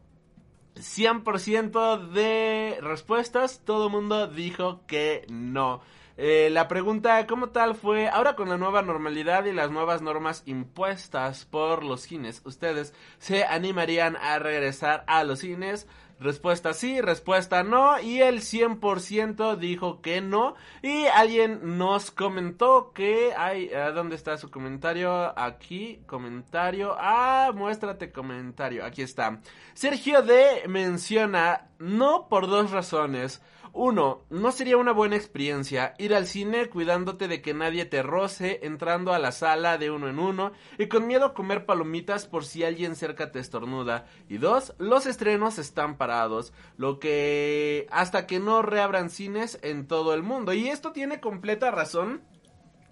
100% 0.77 2.09
de 2.09 2.77
respuestas, 2.81 3.61
todo 3.63 3.87
el 3.87 3.91
mundo 3.91 4.27
dijo 4.27 4.85
que 4.87 5.25
no. 5.29 5.81
Eh, 6.19 6.49
la 6.51 6.67
pregunta 6.67 7.27
como 7.27 7.49
tal 7.49 7.75
fue, 7.75 8.07
ahora 8.07 8.35
con 8.35 8.49
la 8.49 8.57
nueva 8.57 8.81
normalidad 8.81 9.45
y 9.45 9.53
las 9.53 9.69
nuevas 9.69 10.01
normas 10.01 10.41
impuestas 10.47 11.45
por 11.45 11.83
los 11.83 12.01
cines, 12.01 12.41
¿ustedes 12.43 12.95
se 13.19 13.43
animarían 13.43 14.15
a 14.15 14.39
regresar 14.39 15.03
a 15.05 15.23
los 15.23 15.39
cines? 15.39 15.87
Respuesta 16.19 16.73
sí, 16.73 16.99
respuesta 16.99 17.63
no. 17.63 17.99
Y 17.99 18.21
el 18.21 18.41
100% 18.41 19.55
dijo 19.57 20.01
que 20.01 20.21
no. 20.21 20.55
Y 20.81 21.05
alguien 21.05 21.77
nos 21.77 22.11
comentó 22.11 22.91
que 22.93 23.33
hay... 23.37 23.69
¿Dónde 23.93 24.15
está 24.15 24.37
su 24.37 24.49
comentario? 24.49 25.37
Aquí, 25.39 26.01
comentario. 26.07 26.95
Ah, 26.97 27.51
muéstrate 27.53 28.11
comentario. 28.11 28.83
Aquí 28.85 29.01
está. 29.01 29.41
Sergio 29.73 30.21
D 30.23 30.63
menciona 30.67 31.69
no 31.77 32.27
por 32.29 32.47
dos 32.47 32.71
razones. 32.71 33.41
Uno, 33.79 34.23
no 34.31 34.51
sería 34.51 34.75
una 34.75 34.91
buena 34.91 35.17
experiencia 35.17 35.93
ir 35.99 36.15
al 36.15 36.25
cine 36.25 36.67
cuidándote 36.67 37.27
de 37.27 37.43
que 37.43 37.53
nadie 37.53 37.85
te 37.85 38.01
roce, 38.01 38.61
entrando 38.63 39.13
a 39.13 39.19
la 39.19 39.31
sala 39.31 39.77
de 39.77 39.91
uno 39.91 40.09
en 40.09 40.17
uno 40.17 40.51
y 40.79 40.87
con 40.87 41.05
miedo 41.05 41.25
a 41.25 41.33
comer 41.35 41.67
palomitas 41.67 42.25
por 42.25 42.43
si 42.43 42.63
alguien 42.63 42.95
cerca 42.95 43.31
te 43.31 43.37
estornuda. 43.37 44.07
Y 44.29 44.39
dos, 44.39 44.73
los 44.79 45.05
estrenos 45.05 45.59
están 45.59 45.95
parados, 45.95 46.53
lo 46.75 46.97
que 46.97 47.85
hasta 47.91 48.25
que 48.25 48.39
no 48.39 48.63
reabran 48.63 49.11
cines 49.11 49.59
en 49.61 49.85
todo 49.85 50.15
el 50.15 50.23
mundo. 50.23 50.53
Y 50.53 50.69
esto 50.69 50.91
tiene 50.91 51.19
completa 51.19 51.69
razón 51.69 52.23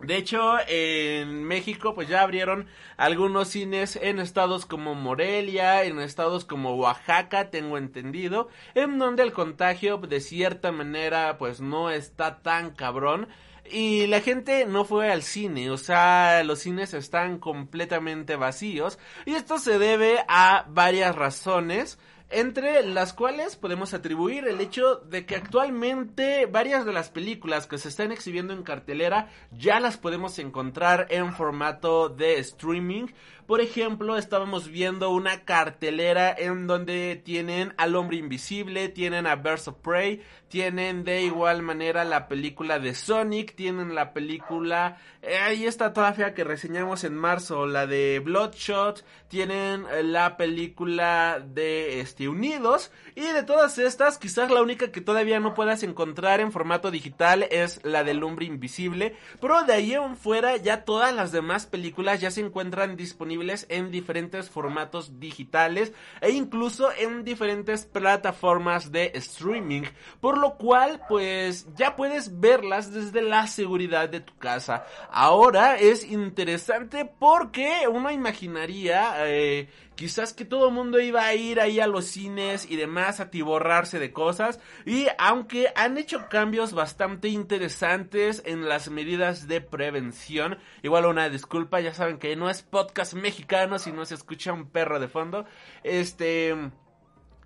de 0.01 0.17
hecho, 0.17 0.58
en 0.67 1.43
México 1.45 1.95
pues 1.95 2.08
ya 2.08 2.21
abrieron 2.21 2.67
algunos 2.97 3.47
cines 3.49 3.95
en 3.95 4.19
estados 4.19 4.65
como 4.65 4.93
Morelia, 4.93 5.84
en 5.84 5.99
estados 5.99 6.45
como 6.45 6.75
Oaxaca, 6.75 7.49
tengo 7.49 7.77
entendido, 7.77 8.49
en 8.75 8.99
donde 8.99 9.23
el 9.23 9.31
contagio 9.31 9.97
de 9.97 10.19
cierta 10.19 10.71
manera 10.71 11.38
pues 11.38 11.62
no 11.62 11.89
está 11.89 12.41
tan 12.41 12.71
cabrón. 12.71 13.27
Y 13.71 14.05
la 14.08 14.21
gente 14.21 14.65
no 14.67 14.86
fue 14.86 15.12
al 15.12 15.23
cine, 15.23 15.71
o 15.71 15.77
sea, 15.77 16.43
los 16.43 16.60
cines 16.60 16.93
están 16.93 17.39
completamente 17.39 18.36
vacíos. 18.36 18.99
Y 19.25 19.34
esto 19.34 19.58
se 19.58 19.79
debe 19.79 20.23
a 20.27 20.65
varias 20.69 21.15
razones 21.15 21.97
entre 22.29 22.83
las 22.83 23.13
cuales 23.13 23.55
podemos 23.55 23.93
atribuir 23.93 24.47
el 24.47 24.59
hecho 24.59 24.95
de 24.95 25.25
que 25.25 25.35
actualmente 25.35 26.47
varias 26.47 26.85
de 26.85 26.93
las 26.93 27.09
películas 27.09 27.67
que 27.67 27.77
se 27.77 27.89
están 27.89 28.11
exhibiendo 28.11 28.53
en 28.53 28.63
cartelera 28.63 29.29
ya 29.51 29.79
las 29.79 29.97
podemos 29.97 30.39
encontrar 30.39 31.07
en 31.09 31.33
formato 31.33 32.09
de 32.09 32.39
streaming. 32.39 33.07
Por 33.45 33.62
ejemplo, 33.62 34.17
estábamos 34.17 34.69
viendo 34.69 35.12
una 35.12 35.45
cartelera 35.45 36.34
en 36.36 36.65
donde 36.65 37.21
tienen 37.23 37.75
al 37.77 37.95
hombre 37.95 38.17
invisible, 38.17 38.89
tienen 38.89 39.27
a 39.27 39.36
Birds 39.36 39.67
of 39.67 39.75
Prey, 39.84 40.23
tienen 40.47 41.03
de 41.03 41.21
igual 41.21 41.62
manera 41.62 42.05
la 42.05 42.27
película 42.27 42.79
de 42.79 42.95
Sonic, 42.95 43.53
tienen 43.53 43.93
la 43.93 44.13
película, 44.13 44.97
eh, 45.21 45.38
ahí 45.38 45.65
está 45.67 45.93
todavía 45.93 46.34
que 46.34 46.43
reseñamos 46.43 47.03
en 47.03 47.15
marzo, 47.15 47.67
la 47.67 47.86
de 47.86 48.19
Bloodshot, 48.19 49.05
tienen 49.27 49.86
eh, 49.91 50.01
la 50.01 50.38
película 50.38 51.39
de 51.39 51.99
este 51.99 52.27
Unidos 52.27 52.91
y 53.15 53.27
de 53.27 53.43
todas 53.43 53.77
estas, 53.77 54.17
quizás 54.17 54.49
la 54.49 54.63
única 54.63 54.91
que 54.91 55.01
todavía 55.01 55.39
no 55.39 55.53
puedas 55.53 55.84
encontrar 55.84 56.39
en 56.39 56.51
formato 56.51 56.89
digital 56.89 57.43
es 57.51 57.79
la 57.84 58.03
del 58.03 58.23
hombre 58.23 58.45
invisible, 58.45 59.15
pero 59.39 59.63
de 59.63 59.73
ahí 59.73 59.93
en 59.93 60.17
fuera 60.17 60.58
ya 60.58 60.84
todas 60.84 61.13
las 61.13 61.31
demás 61.31 61.67
películas 61.67 62.21
ya 62.21 62.31
se 62.31 62.41
encuentran 62.41 62.95
disponibles 62.95 63.35
en 63.69 63.91
diferentes 63.91 64.50
formatos 64.50 65.19
digitales 65.19 65.93
e 66.21 66.32
incluso 66.32 66.89
en 66.98 67.24
diferentes 67.24 67.86
plataformas 67.86 68.91
de 68.91 69.12
streaming, 69.15 69.84
por 70.21 70.38
lo 70.38 70.56
cual 70.56 71.02
pues 71.08 71.67
ya 71.76 71.95
puedes 71.95 72.39
verlas 72.39 72.93
desde 72.93 73.21
la 73.21 73.48
seguridad 73.48 74.10
de 74.10 74.21
tu 74.21 74.36
casa. 74.38 74.86
Ahora 75.12 75.78
es 75.78 76.04
interesante 76.04 77.06
porque 77.06 77.88
uno 77.91 78.12
imaginaría 78.12 79.15
eh, 79.28 79.69
quizás 79.95 80.34
que 80.34 80.45
todo 80.45 80.67
el 80.67 80.73
mundo 80.73 80.99
iba 80.99 81.25
a 81.25 81.34
ir 81.34 81.60
ahí 81.60 81.79
a 81.79 81.88
los 81.88 82.05
cines 82.05 82.69
y 82.69 82.75
demás 82.75 83.19
atiborrarse 83.19 83.99
de 83.99 84.12
cosas. 84.12 84.60
Y 84.86 85.08
aunque 85.17 85.71
han 85.75 85.97
hecho 85.97 86.27
cambios 86.29 86.73
bastante 86.73 87.29
interesantes 87.29 88.43
en 88.45 88.67
las 88.67 88.89
medidas 88.89 89.47
de 89.47 89.62
prevención, 89.62 90.58
igual 90.84 91.05
una 91.05 91.29
disculpa, 91.29 91.79
ya 91.79 91.93
saben 91.93 92.17
que 92.17 92.36
no 92.36 92.49
es 92.49 92.62
podcast 92.62 93.13
mexicano 93.13 93.79
si 93.79 93.91
no 93.91 94.05
se 94.05 94.15
escucha 94.15 94.53
un 94.53 94.69
perro 94.69 94.99
de 94.99 95.08
fondo. 95.08 95.45
Este 95.84 96.55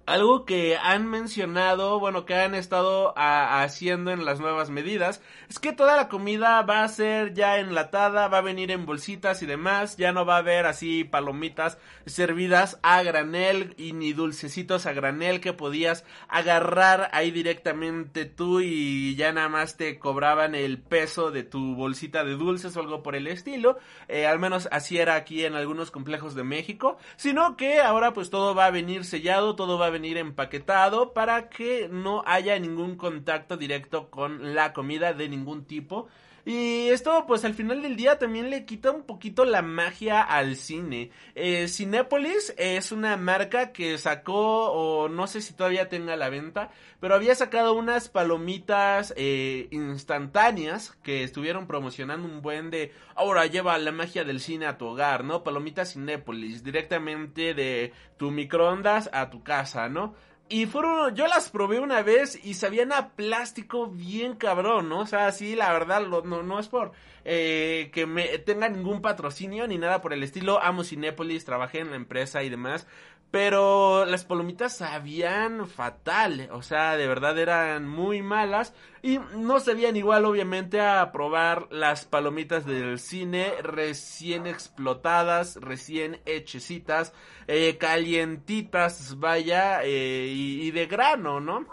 algo 0.09 0.43
que 0.43 0.75
han 0.75 1.07
mencionado, 1.07 1.99
bueno, 1.99 2.25
que 2.25 2.33
han 2.33 2.55
estado 2.55 3.13
haciendo 3.15 4.09
en 4.09 4.25
las 4.25 4.39
nuevas 4.39 4.71
medidas, 4.71 5.21
es 5.49 5.59
que 5.59 5.71
toda 5.71 5.95
la 5.95 6.07
comida 6.07 6.63
va 6.63 6.83
a 6.83 6.87
ser 6.87 7.35
ya 7.35 7.59
enlatada, 7.59 8.27
va 8.27 8.39
a 8.39 8.41
venir 8.41 8.71
en 8.71 8.87
bolsitas 8.87 9.43
y 9.43 9.45
demás, 9.45 9.97
ya 9.97 10.11
no 10.11 10.25
va 10.25 10.37
a 10.37 10.39
haber 10.39 10.65
así 10.65 11.03
palomitas 11.03 11.77
servidas 12.07 12.79
a 12.81 13.03
granel 13.03 13.75
y 13.77 13.93
ni 13.93 14.13
dulcecitos 14.13 14.87
a 14.87 14.93
granel 14.93 15.41
que 15.41 15.53
podías 15.53 16.03
agarrar 16.27 17.09
ahí 17.13 17.29
directamente 17.29 18.25
tú 18.25 18.61
y 18.61 19.15
ya 19.15 19.31
nada 19.31 19.47
más 19.47 19.77
te 19.77 19.99
cobraban 19.99 20.55
el 20.55 20.79
peso 20.79 21.29
de 21.29 21.43
tu 21.43 21.75
bolsita 21.75 22.23
de 22.23 22.35
dulces 22.35 22.75
o 22.75 22.79
algo 22.79 23.03
por 23.03 23.15
el 23.15 23.27
estilo, 23.27 23.77
eh, 24.07 24.25
al 24.25 24.39
menos 24.39 24.67
así 24.71 24.97
era 24.97 25.13
aquí 25.13 25.45
en 25.45 25.53
algunos 25.53 25.91
complejos 25.91 26.33
de 26.33 26.43
México, 26.43 26.97
sino 27.15 27.55
que 27.57 27.79
ahora 27.79 28.11
pues 28.13 28.31
todo 28.31 28.55
va 28.55 28.65
a 28.65 28.71
venir 28.71 29.05
sellado, 29.05 29.55
todo 29.55 29.77
va 29.77 29.85
a 29.85 29.89
venir 29.91 29.98
venir 29.99 30.17
empaquetado 30.17 31.11
para 31.11 31.49
que 31.49 31.89
no 31.91 32.23
haya 32.25 32.57
ningún 32.57 32.95
contacto 32.95 33.57
directo 33.57 34.09
con 34.09 34.55
la 34.55 34.71
comida 34.71 35.11
de 35.13 35.27
ningún 35.27 35.65
tipo. 35.65 36.07
Y 36.51 36.89
esto, 36.89 37.25
pues 37.27 37.45
al 37.45 37.53
final 37.53 37.83
del 37.83 37.95
día 37.95 38.17
también 38.17 38.49
le 38.49 38.65
quita 38.65 38.89
un 38.89 39.03
poquito 39.03 39.45
la 39.45 39.61
magia 39.61 40.23
al 40.23 40.55
cine. 40.55 41.11
Eh, 41.35 41.67
Cinépolis 41.67 42.55
es 42.57 42.91
una 42.91 43.17
marca 43.17 43.71
que 43.71 43.99
sacó, 43.99 44.71
o 44.71 45.09
no 45.09 45.27
sé 45.27 45.41
si 45.41 45.53
todavía 45.53 45.89
tenga 45.89 46.15
la 46.15 46.29
venta, 46.29 46.71
pero 46.99 47.13
había 47.13 47.35
sacado 47.35 47.73
unas 47.73 48.09
palomitas 48.09 49.13
eh, 49.15 49.67
instantáneas 49.69 50.97
que 51.03 51.21
estuvieron 51.21 51.67
promocionando 51.67 52.27
un 52.27 52.41
buen 52.41 52.71
de. 52.71 52.93
Ahora 53.13 53.45
lleva 53.45 53.77
la 53.77 53.91
magia 53.91 54.23
del 54.23 54.39
cine 54.39 54.65
a 54.65 54.79
tu 54.79 54.87
hogar, 54.87 55.23
¿no? 55.23 55.43
Palomitas 55.43 55.93
Cinépolis, 55.93 56.63
directamente 56.63 57.53
de 57.53 57.93
tu 58.17 58.31
microondas 58.31 59.07
a 59.13 59.29
tu 59.29 59.43
casa, 59.43 59.87
¿no? 59.87 60.15
Y 60.51 60.65
fueron, 60.65 61.15
yo 61.15 61.27
las 61.27 61.49
probé 61.49 61.79
una 61.79 62.01
vez 62.01 62.39
y 62.43 62.55
sabían 62.55 62.91
a 62.91 63.09
plástico 63.09 63.85
bien 63.87 64.35
cabrón, 64.35 64.89
¿no? 64.89 65.01
O 65.01 65.05
sea, 65.05 65.31
sí, 65.31 65.55
la 65.55 65.71
verdad, 65.71 66.01
no, 66.01 66.23
no 66.23 66.59
es 66.59 66.67
por 66.67 66.91
eh, 67.23 67.91
que 67.93 68.07
me 68.07 68.39
tenga 68.39 68.67
ningún 68.67 69.01
patrocinio 69.03 69.67
ni 69.67 69.77
nada 69.77 70.01
por 70.01 70.13
el 70.13 70.23
estilo. 70.23 70.61
Amo 70.61 70.83
Cinépolis, 70.83 71.45
trabajé 71.45 71.79
en 71.79 71.91
la 71.91 71.95
empresa 71.95 72.41
y 72.41 72.49
demás. 72.49 72.87
Pero 73.31 74.05
las 74.05 74.25
palomitas 74.25 74.77
sabían 74.77 75.67
fatal, 75.67 76.49
o 76.51 76.63
sea, 76.63 76.97
de 76.97 77.07
verdad 77.07 77.37
eran 77.37 77.87
muy 77.87 78.23
malas 78.23 78.73
y 79.03 79.19
no 79.35 79.59
sabían 79.59 79.95
igual 79.95 80.25
obviamente 80.25 80.81
a 80.81 81.11
probar 81.11 81.67
las 81.69 82.05
palomitas 82.05 82.65
del 82.65 82.97
cine 82.97 83.53
recién 83.61 84.47
explotadas, 84.47 85.57
recién 85.57 86.19
hechecitas, 86.25 87.13
eh, 87.47 87.77
calientitas, 87.77 89.19
vaya, 89.19 89.83
eh, 89.83 90.25
y, 90.33 90.63
y 90.63 90.71
de 90.71 90.87
grano, 90.87 91.39
¿no? 91.39 91.67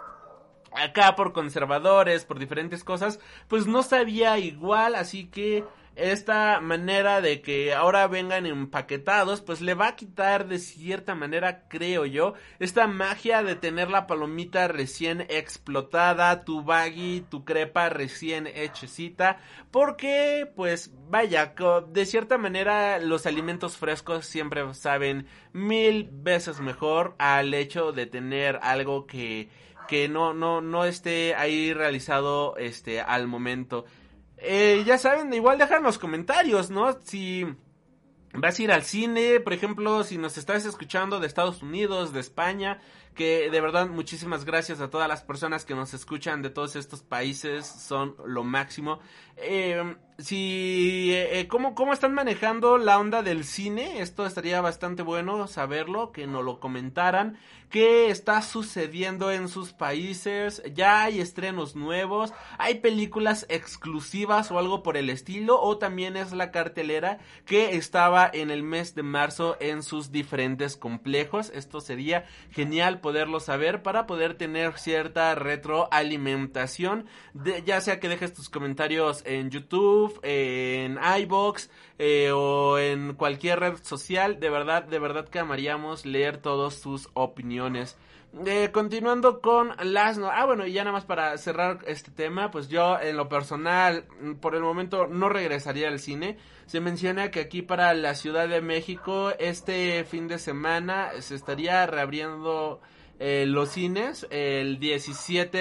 Acá 0.72 1.16
por 1.16 1.32
conservadores, 1.32 2.26
por 2.26 2.38
diferentes 2.38 2.84
cosas, 2.84 3.18
pues 3.48 3.66
no 3.66 3.82
sabía 3.82 4.36
igual, 4.36 4.94
así 4.94 5.28
que 5.28 5.64
esta 5.96 6.61
manera 6.61 7.20
de 7.20 7.40
que 7.40 7.74
ahora 7.74 8.06
vengan 8.06 8.46
empaquetados, 8.46 9.40
pues 9.40 9.61
le 9.61 9.74
va 9.74 9.88
a 9.88 9.96
quitar 9.96 10.46
de 10.46 10.59
cierta 10.59 11.14
manera, 11.14 11.66
creo 11.68 12.04
yo, 12.04 12.35
esta 12.59 12.87
magia 12.87 13.42
de 13.42 13.56
tener 13.56 13.90
la 13.90 14.06
palomita 14.06 14.68
recién 14.68 15.22
explotada, 15.22 16.44
tu 16.44 16.62
baggy, 16.62 17.24
tu 17.28 17.44
crepa 17.44 17.88
recién 17.88 18.46
hechecita, 18.46 19.38
porque 19.70 20.50
pues 20.54 20.92
vaya, 21.09 21.54
de 21.88 22.06
cierta 22.06 22.37
manera 22.38 22.98
los 22.98 23.26
alimentos 23.26 23.76
frescos 23.76 24.26
siempre 24.26 24.74
saben 24.74 25.26
mil 25.52 26.11
veces 26.12 26.61
mejor 26.61 27.14
al 27.18 27.54
hecho 27.54 27.92
de 27.92 28.06
tener 28.06 28.59
algo 28.62 29.06
que 29.06 29.48
que 29.87 30.09
no 30.09 30.35
no 30.35 30.61
no 30.61 30.85
esté 30.85 31.35
ahí 31.37 31.72
realizado 31.72 32.56
este 32.56 33.00
al 33.00 33.28
momento 33.28 33.85
eh, 34.46 34.85
ya 34.87 34.98
saben, 34.98 35.32
igual 35.35 35.59
dejan 35.59 35.82
los 35.82 35.98
comentarios, 35.98 36.70
¿no? 36.70 36.98
Si 37.02 37.44
vas 38.32 38.59
a 38.59 38.62
ir 38.62 38.72
al 38.72 38.82
cine, 38.82 39.40
por 39.40 39.52
ejemplo, 39.52 40.04
si 40.04 40.18
nos 40.18 40.38
estás 40.38 40.64
escuchando 40.64 41.20
de 41.20 41.26
Estados 41.26 41.62
Unidos, 41.62 42.12
de 42.12 42.20
España, 42.20 42.80
que 43.16 43.50
de 43.50 43.61
verdad 43.61 43.88
muchísimas 43.88 44.44
gracias 44.44 44.81
a 44.81 44.90
todas 44.90 45.09
las 45.09 45.22
personas 45.22 45.64
que 45.64 45.74
nos 45.74 45.94
escuchan 45.94 46.42
de 46.42 46.50
todos 46.50 46.76
estos 46.76 47.02
países, 47.02 47.66
son 47.66 48.14
lo 48.24 48.44
máximo. 48.44 49.00
Eh, 49.37 49.96
si, 50.18 51.11
eh, 51.12 51.46
¿cómo, 51.46 51.74
¿cómo 51.74 51.92
están 51.92 52.14
manejando 52.14 52.79
la 52.79 52.98
onda 52.98 53.22
del 53.22 53.44
cine? 53.44 54.00
Esto 54.00 54.24
estaría 54.24 54.61
bastante 54.62 55.02
bueno 55.02 55.46
saberlo, 55.46 56.11
que 56.12 56.26
nos 56.26 56.42
lo 56.42 56.59
comentaran. 56.59 57.38
¿Qué 57.68 58.11
está 58.11 58.40
sucediendo 58.42 59.33
en 59.33 59.48
sus 59.48 59.72
países? 59.72 60.62
¿Ya 60.72 61.02
hay 61.02 61.20
estrenos 61.20 61.74
nuevos? 61.74 62.33
¿Hay 62.59 62.76
películas 62.76 63.44
exclusivas 63.48 64.50
o 64.50 64.59
algo 64.59 64.83
por 64.83 64.96
el 64.96 65.11
estilo? 65.11 65.61
¿O 65.61 65.76
también 65.76 66.16
es 66.16 66.33
la 66.33 66.52
cartelera 66.52 67.18
que 67.44 67.76
estaba 67.76 68.31
en 68.33 68.50
el 68.50 68.62
mes 68.62 68.94
de 68.94 69.02
marzo 69.02 69.57
en 69.61 69.83
sus 69.83 70.12
diferentes 70.12 70.76
complejos? 70.76 71.50
Esto 71.55 71.81
sería 71.81 72.24
genial 72.52 73.00
poderlo 73.06 73.38
saber 73.38 73.84
para 73.84 74.04
poder 74.04 74.34
tener 74.34 74.76
cierta 74.80 75.32
retroalimentación. 75.36 77.06
De, 77.34 77.62
ya 77.62 77.80
sea 77.80 78.00
que 78.00 78.08
dejes 78.08 78.34
tus 78.34 78.48
comentarios 78.48 79.22
en 79.24 79.48
YouTube, 79.48 80.18
en 80.24 80.98
iBox 81.20 81.70
eh, 82.00 82.32
o 82.34 82.80
en 82.80 83.14
cualquier 83.14 83.60
red 83.60 83.76
social. 83.84 84.40
De 84.40 84.50
verdad, 84.50 84.82
de 84.82 84.98
verdad 84.98 85.28
que 85.28 85.38
amaríamos 85.38 86.04
leer 86.04 86.38
todas 86.38 86.74
sus 86.74 87.08
opiniones. 87.14 87.96
Eh, 88.44 88.70
continuando 88.72 89.40
con 89.40 89.70
las... 89.84 90.18
No 90.18 90.28
ah, 90.28 90.44
bueno, 90.44 90.66
y 90.66 90.72
ya 90.72 90.82
nada 90.82 90.92
más 90.92 91.04
para 91.04 91.38
cerrar 91.38 91.78
este 91.86 92.10
tema, 92.10 92.50
pues 92.50 92.68
yo 92.68 92.98
en 93.00 93.16
lo 93.16 93.28
personal, 93.28 94.04
por 94.40 94.56
el 94.56 94.62
momento 94.62 95.06
no 95.06 95.28
regresaría 95.28 95.86
al 95.86 96.00
cine. 96.00 96.38
Se 96.66 96.80
menciona 96.80 97.30
que 97.30 97.38
aquí 97.38 97.62
para 97.62 97.94
la 97.94 98.16
Ciudad 98.16 98.48
de 98.48 98.60
México, 98.60 99.30
este 99.38 100.04
fin 100.04 100.26
de 100.26 100.38
semana 100.38 101.10
se 101.20 101.36
estaría 101.36 101.86
reabriendo 101.86 102.80
eh, 103.18 103.46
los 103.46 103.70
cines 103.70 104.26
el 104.31 104.79
17 104.79 105.57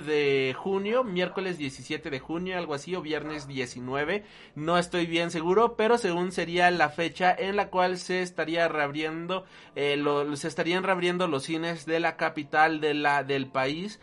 de 0.00 0.54
junio, 0.56 1.02
miércoles 1.02 1.58
17 1.58 2.08
de 2.08 2.20
junio, 2.20 2.56
algo 2.56 2.74
así, 2.74 2.94
o 2.94 3.02
viernes 3.02 3.48
19, 3.48 4.24
no 4.54 4.78
estoy 4.78 5.06
bien 5.06 5.32
seguro, 5.32 5.76
pero 5.76 5.98
según 5.98 6.30
sería 6.30 6.70
la 6.70 6.88
fecha 6.88 7.34
en 7.36 7.56
la 7.56 7.68
cual 7.68 7.98
se 7.98 8.22
estaría 8.22 8.68
reabriendo, 8.68 9.44
eh, 9.74 10.00
se 10.34 10.46
estarían 10.46 10.84
reabriendo 10.84 11.26
los 11.26 11.42
cines 11.42 11.84
de 11.84 11.98
la 11.98 12.16
capital 12.16 12.80
de 12.80 12.94
la, 12.94 13.24
del 13.24 13.48
país. 13.48 13.98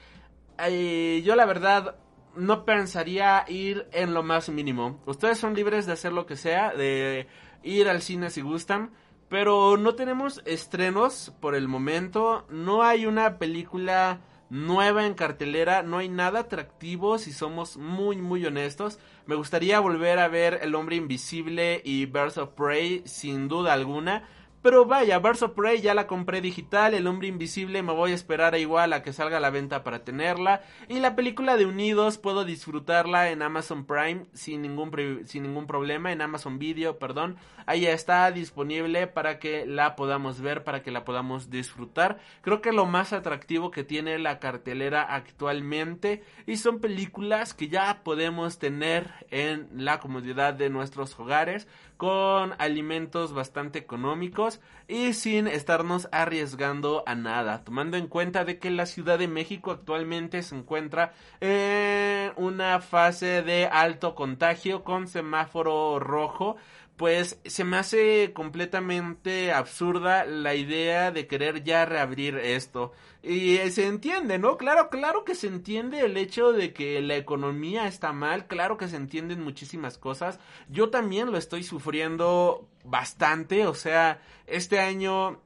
Eh, 0.59 1.21
yo 1.23 1.37
la 1.37 1.45
verdad 1.45 1.95
no 2.35 2.65
pensaría 2.65 3.45
ir 3.47 3.87
en 3.93 4.13
lo 4.13 4.21
más 4.21 4.49
mínimo. 4.49 5.01
Ustedes 5.05 5.37
son 5.37 5.53
libres 5.53 5.85
de 5.85 5.93
hacer 5.93 6.11
lo 6.11 6.25
que 6.25 6.35
sea, 6.35 6.73
de 6.73 7.27
ir 7.63 7.87
al 7.87 8.01
cine 8.01 8.29
si 8.29 8.41
gustan. 8.41 8.91
Pero 9.29 9.75
no 9.77 9.95
tenemos 9.95 10.41
estrenos 10.45 11.33
por 11.41 11.55
el 11.55 11.67
momento. 11.67 12.45
No 12.49 12.83
hay 12.83 13.05
una 13.05 13.37
película 13.37 14.21
nueva 14.49 15.05
en 15.05 15.13
cartelera. 15.13 15.83
No 15.83 15.97
hay 15.97 16.07
nada 16.07 16.41
atractivo 16.41 17.17
si 17.17 17.33
somos 17.33 17.75
muy 17.75 18.17
muy 18.17 18.45
honestos. 18.45 18.99
Me 19.25 19.35
gustaría 19.35 19.79
volver 19.81 20.19
a 20.19 20.29
ver 20.29 20.59
El 20.61 20.75
hombre 20.75 20.95
invisible 20.95 21.81
y 21.83 22.05
Birds 22.05 22.37
of 22.37 22.51
Prey 22.51 23.01
sin 23.05 23.49
duda 23.49 23.73
alguna. 23.73 24.23
Pero 24.67 24.85
vaya, 24.85 25.19
Birds 25.19 25.43
of 25.43 25.51
Prey 25.51 25.81
ya 25.81 25.93
la 25.93 26.07
compré 26.07 26.41
digital, 26.41 26.93
El 26.93 27.07
Hombre 27.07 27.27
Invisible 27.27 27.83
me 27.83 27.93
voy 27.93 28.11
a 28.11 28.15
esperar 28.15 28.55
a 28.55 28.57
igual 28.57 28.91
a 28.91 29.03
que 29.03 29.13
salga 29.13 29.37
a 29.37 29.39
la 29.39 29.51
venta 29.51 29.83
para 29.83 30.03
tenerla. 30.03 30.61
Y 30.89 30.99
la 30.99 31.15
película 31.15 31.55
de 31.57 31.65
Unidos 31.65 32.17
puedo 32.17 32.43
disfrutarla 32.43 33.29
en 33.29 33.43
Amazon 33.43 33.85
Prime 33.85 34.25
sin 34.33 34.63
ningún, 34.63 35.21
sin 35.25 35.43
ningún 35.43 35.67
problema, 35.67 36.11
en 36.11 36.21
Amazon 36.21 36.57
Video, 36.57 36.97
perdón. 36.97 37.37
Ahí 37.67 37.85
está 37.85 38.31
disponible 38.31 39.07
para 39.07 39.39
que 39.39 39.65
la 39.65 39.97
podamos 39.97 40.39
ver, 40.39 40.63
para 40.63 40.81
que 40.81 40.89
la 40.89 41.03
podamos 41.03 41.49
disfrutar. 41.49 42.17
Creo 42.41 42.61
que 42.61 42.71
lo 42.71 42.85
más 42.85 43.11
atractivo 43.11 43.71
que 43.71 43.83
tiene 43.83 44.17
la 44.19 44.39
cartelera 44.39 45.03
actualmente 45.03 46.23
y 46.45 46.55
son 46.55 46.79
películas 46.79 47.53
que 47.53 47.67
ya 47.67 48.03
podemos 48.05 48.57
tener 48.57 49.11
en 49.31 49.67
la 49.73 49.99
comodidad 49.99 50.53
de 50.53 50.69
nuestros 50.69 51.19
hogares 51.19 51.67
con 51.97 52.53
alimentos 52.57 53.33
bastante 53.33 53.79
económicos 53.79 54.61
y 54.87 55.11
sin 55.11 55.47
estarnos 55.47 56.07
arriesgando 56.13 57.03
a 57.05 57.15
nada, 57.15 57.65
tomando 57.65 57.97
en 57.97 58.07
cuenta 58.07 58.45
de 58.45 58.59
que 58.59 58.71
la 58.71 58.85
Ciudad 58.85 59.19
de 59.19 59.27
México 59.27 59.71
actualmente 59.71 60.41
se 60.41 60.55
encuentra 60.55 61.11
en 61.41 62.31
una 62.37 62.79
fase 62.79 63.41
de 63.41 63.65
alto 63.65 64.15
contagio 64.15 64.85
con 64.85 65.07
semáforo 65.07 65.99
rojo 65.99 66.55
pues 66.97 67.39
se 67.45 67.63
me 67.63 67.77
hace 67.77 68.33
completamente 68.33 69.53
absurda 69.53 70.25
la 70.25 70.55
idea 70.55 71.11
de 71.11 71.27
querer 71.27 71.63
ya 71.63 71.85
reabrir 71.85 72.37
esto. 72.37 72.91
Y 73.21 73.57
se 73.69 73.85
entiende, 73.85 74.39
¿no? 74.39 74.57
Claro, 74.57 74.89
claro 74.89 75.23
que 75.23 75.35
se 75.35 75.47
entiende 75.47 75.99
el 75.99 76.17
hecho 76.17 76.53
de 76.53 76.73
que 76.73 76.99
la 77.01 77.15
economía 77.15 77.87
está 77.87 78.13
mal, 78.13 78.47
claro 78.47 78.77
que 78.77 78.87
se 78.87 78.95
entienden 78.95 79.43
muchísimas 79.43 79.99
cosas. 79.99 80.39
Yo 80.69 80.89
también 80.89 81.31
lo 81.31 81.37
estoy 81.37 81.63
sufriendo 81.63 82.67
bastante, 82.83 83.67
o 83.67 83.75
sea, 83.75 84.19
este 84.47 84.79
año 84.79 85.39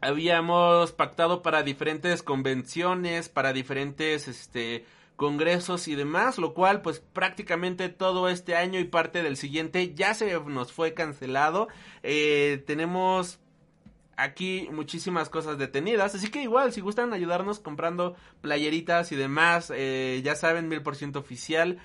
habíamos 0.00 0.92
pactado 0.92 1.42
para 1.42 1.64
diferentes 1.64 2.22
convenciones, 2.22 3.28
para 3.28 3.52
diferentes, 3.52 4.28
este, 4.28 4.84
congresos 5.20 5.86
y 5.86 5.96
demás, 5.96 6.38
lo 6.38 6.54
cual 6.54 6.80
pues 6.80 7.00
prácticamente 7.00 7.90
todo 7.90 8.30
este 8.30 8.56
año 8.56 8.80
y 8.80 8.84
parte 8.84 9.22
del 9.22 9.36
siguiente 9.36 9.92
ya 9.94 10.14
se 10.14 10.40
nos 10.40 10.72
fue 10.72 10.94
cancelado. 10.94 11.68
Eh, 12.02 12.64
tenemos 12.66 13.38
aquí 14.16 14.70
muchísimas 14.72 15.28
cosas 15.28 15.58
detenidas, 15.58 16.14
así 16.14 16.30
que 16.30 16.42
igual 16.42 16.72
si 16.72 16.80
gustan 16.80 17.12
ayudarnos 17.12 17.60
comprando 17.60 18.16
playeritas 18.40 19.12
y 19.12 19.16
demás, 19.16 19.70
eh, 19.76 20.22
ya 20.24 20.36
saben, 20.36 20.68
mil 20.68 20.80
por 20.80 20.96
ciento 20.96 21.18
oficial, 21.18 21.76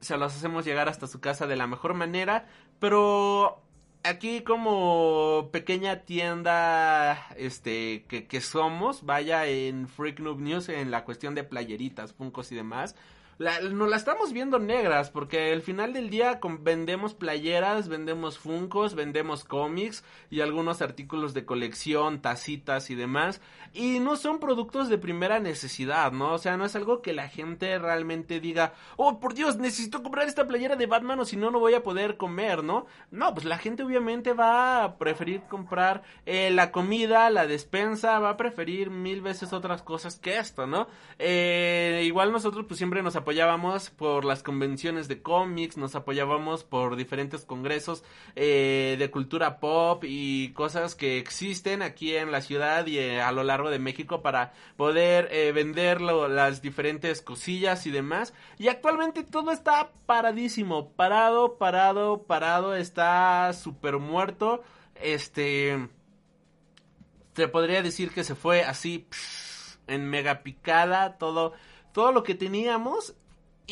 se 0.00 0.16
los 0.16 0.34
hacemos 0.34 0.64
llegar 0.64 0.88
hasta 0.88 1.06
su 1.06 1.20
casa 1.20 1.46
de 1.46 1.54
la 1.54 1.68
mejor 1.68 1.94
manera, 1.94 2.48
pero 2.80 3.62
aquí 4.04 4.42
como 4.42 5.50
pequeña 5.52 6.00
tienda 6.04 7.28
este 7.36 8.04
que, 8.08 8.26
que 8.26 8.40
somos, 8.40 9.04
vaya 9.04 9.46
en 9.46 9.88
Freak 9.88 10.20
Noob 10.20 10.40
News 10.40 10.68
en 10.68 10.90
la 10.90 11.04
cuestión 11.04 11.34
de 11.34 11.44
playeritas, 11.44 12.12
funcos 12.12 12.52
y 12.52 12.56
demás, 12.56 12.96
la, 13.42 13.58
nos 13.60 13.88
la 13.88 13.96
estamos 13.96 14.32
viendo 14.32 14.60
negras 14.60 15.10
porque 15.10 15.52
al 15.52 15.62
final 15.62 15.92
del 15.92 16.10
día 16.10 16.38
vendemos 16.60 17.14
playeras, 17.14 17.88
vendemos 17.88 18.38
funcos, 18.38 18.94
vendemos 18.94 19.42
cómics 19.42 20.04
y 20.30 20.42
algunos 20.42 20.80
artículos 20.80 21.34
de 21.34 21.44
colección, 21.44 22.22
tacitas 22.22 22.90
y 22.90 22.94
demás. 22.94 23.40
Y 23.74 23.98
no 23.98 24.16
son 24.16 24.38
productos 24.38 24.88
de 24.88 24.98
primera 24.98 25.40
necesidad, 25.40 26.12
¿no? 26.12 26.34
O 26.34 26.38
sea, 26.38 26.56
no 26.56 26.64
es 26.64 26.76
algo 26.76 27.02
que 27.02 27.12
la 27.12 27.28
gente 27.28 27.78
realmente 27.78 28.38
diga, 28.38 28.74
oh, 28.96 29.18
por 29.18 29.34
Dios, 29.34 29.56
necesito 29.56 30.02
comprar 30.02 30.28
esta 30.28 30.46
playera 30.46 30.76
de 30.76 30.86
Batman 30.86 31.18
o 31.20 31.24
si 31.24 31.36
no, 31.36 31.50
no 31.50 31.58
voy 31.58 31.74
a 31.74 31.82
poder 31.82 32.18
comer, 32.18 32.62
¿no? 32.62 32.86
No, 33.10 33.34
pues 33.34 33.44
la 33.44 33.58
gente 33.58 33.82
obviamente 33.82 34.34
va 34.34 34.84
a 34.84 34.98
preferir 34.98 35.42
comprar 35.48 36.02
eh, 36.26 36.50
la 36.52 36.70
comida, 36.70 37.28
la 37.30 37.46
despensa, 37.46 38.20
va 38.20 38.30
a 38.30 38.36
preferir 38.36 38.90
mil 38.90 39.20
veces 39.20 39.52
otras 39.52 39.82
cosas 39.82 40.16
que 40.16 40.38
esto, 40.38 40.66
¿no? 40.66 40.86
Eh, 41.18 42.02
igual 42.04 42.30
nosotros 42.30 42.66
pues 42.68 42.78
siempre 42.78 43.02
nos 43.02 43.16
apoyábamos 43.32 43.88
por 43.88 44.26
las 44.26 44.42
convenciones 44.42 45.08
de 45.08 45.22
cómics, 45.22 45.78
nos 45.78 45.94
apoyábamos 45.94 46.64
por 46.64 46.96
diferentes 46.96 47.46
congresos 47.46 48.04
eh, 48.36 48.96
de 48.98 49.10
cultura 49.10 49.58
pop 49.58 50.04
y 50.06 50.52
cosas 50.52 50.94
que 50.94 51.16
existen 51.16 51.80
aquí 51.80 52.14
en 52.14 52.30
la 52.30 52.42
ciudad 52.42 52.84
y 52.86 52.98
eh, 52.98 53.22
a 53.22 53.32
lo 53.32 53.42
largo 53.42 53.70
de 53.70 53.78
México 53.78 54.20
para 54.20 54.52
poder 54.76 55.28
eh, 55.30 55.50
vender 55.52 56.02
las 56.02 56.60
diferentes 56.60 57.22
cosillas 57.22 57.86
y 57.86 57.90
demás. 57.90 58.34
Y 58.58 58.68
actualmente 58.68 59.22
todo 59.22 59.50
está 59.50 59.92
paradísimo, 60.04 60.90
parado, 60.90 61.56
parado, 61.56 62.24
parado, 62.24 62.76
está 62.76 63.50
súper 63.54 63.96
muerto. 63.96 64.62
Este... 64.96 65.88
Se 67.34 67.48
podría 67.48 67.80
decir 67.80 68.10
que 68.10 68.24
se 68.24 68.34
fue 68.34 68.62
así 68.62 69.06
en 69.86 70.04
mega 70.10 70.42
picada 70.42 71.16
todo 71.16 71.54
todo 71.92 72.12
lo 72.12 72.22
que 72.22 72.34
teníamos 72.34 73.14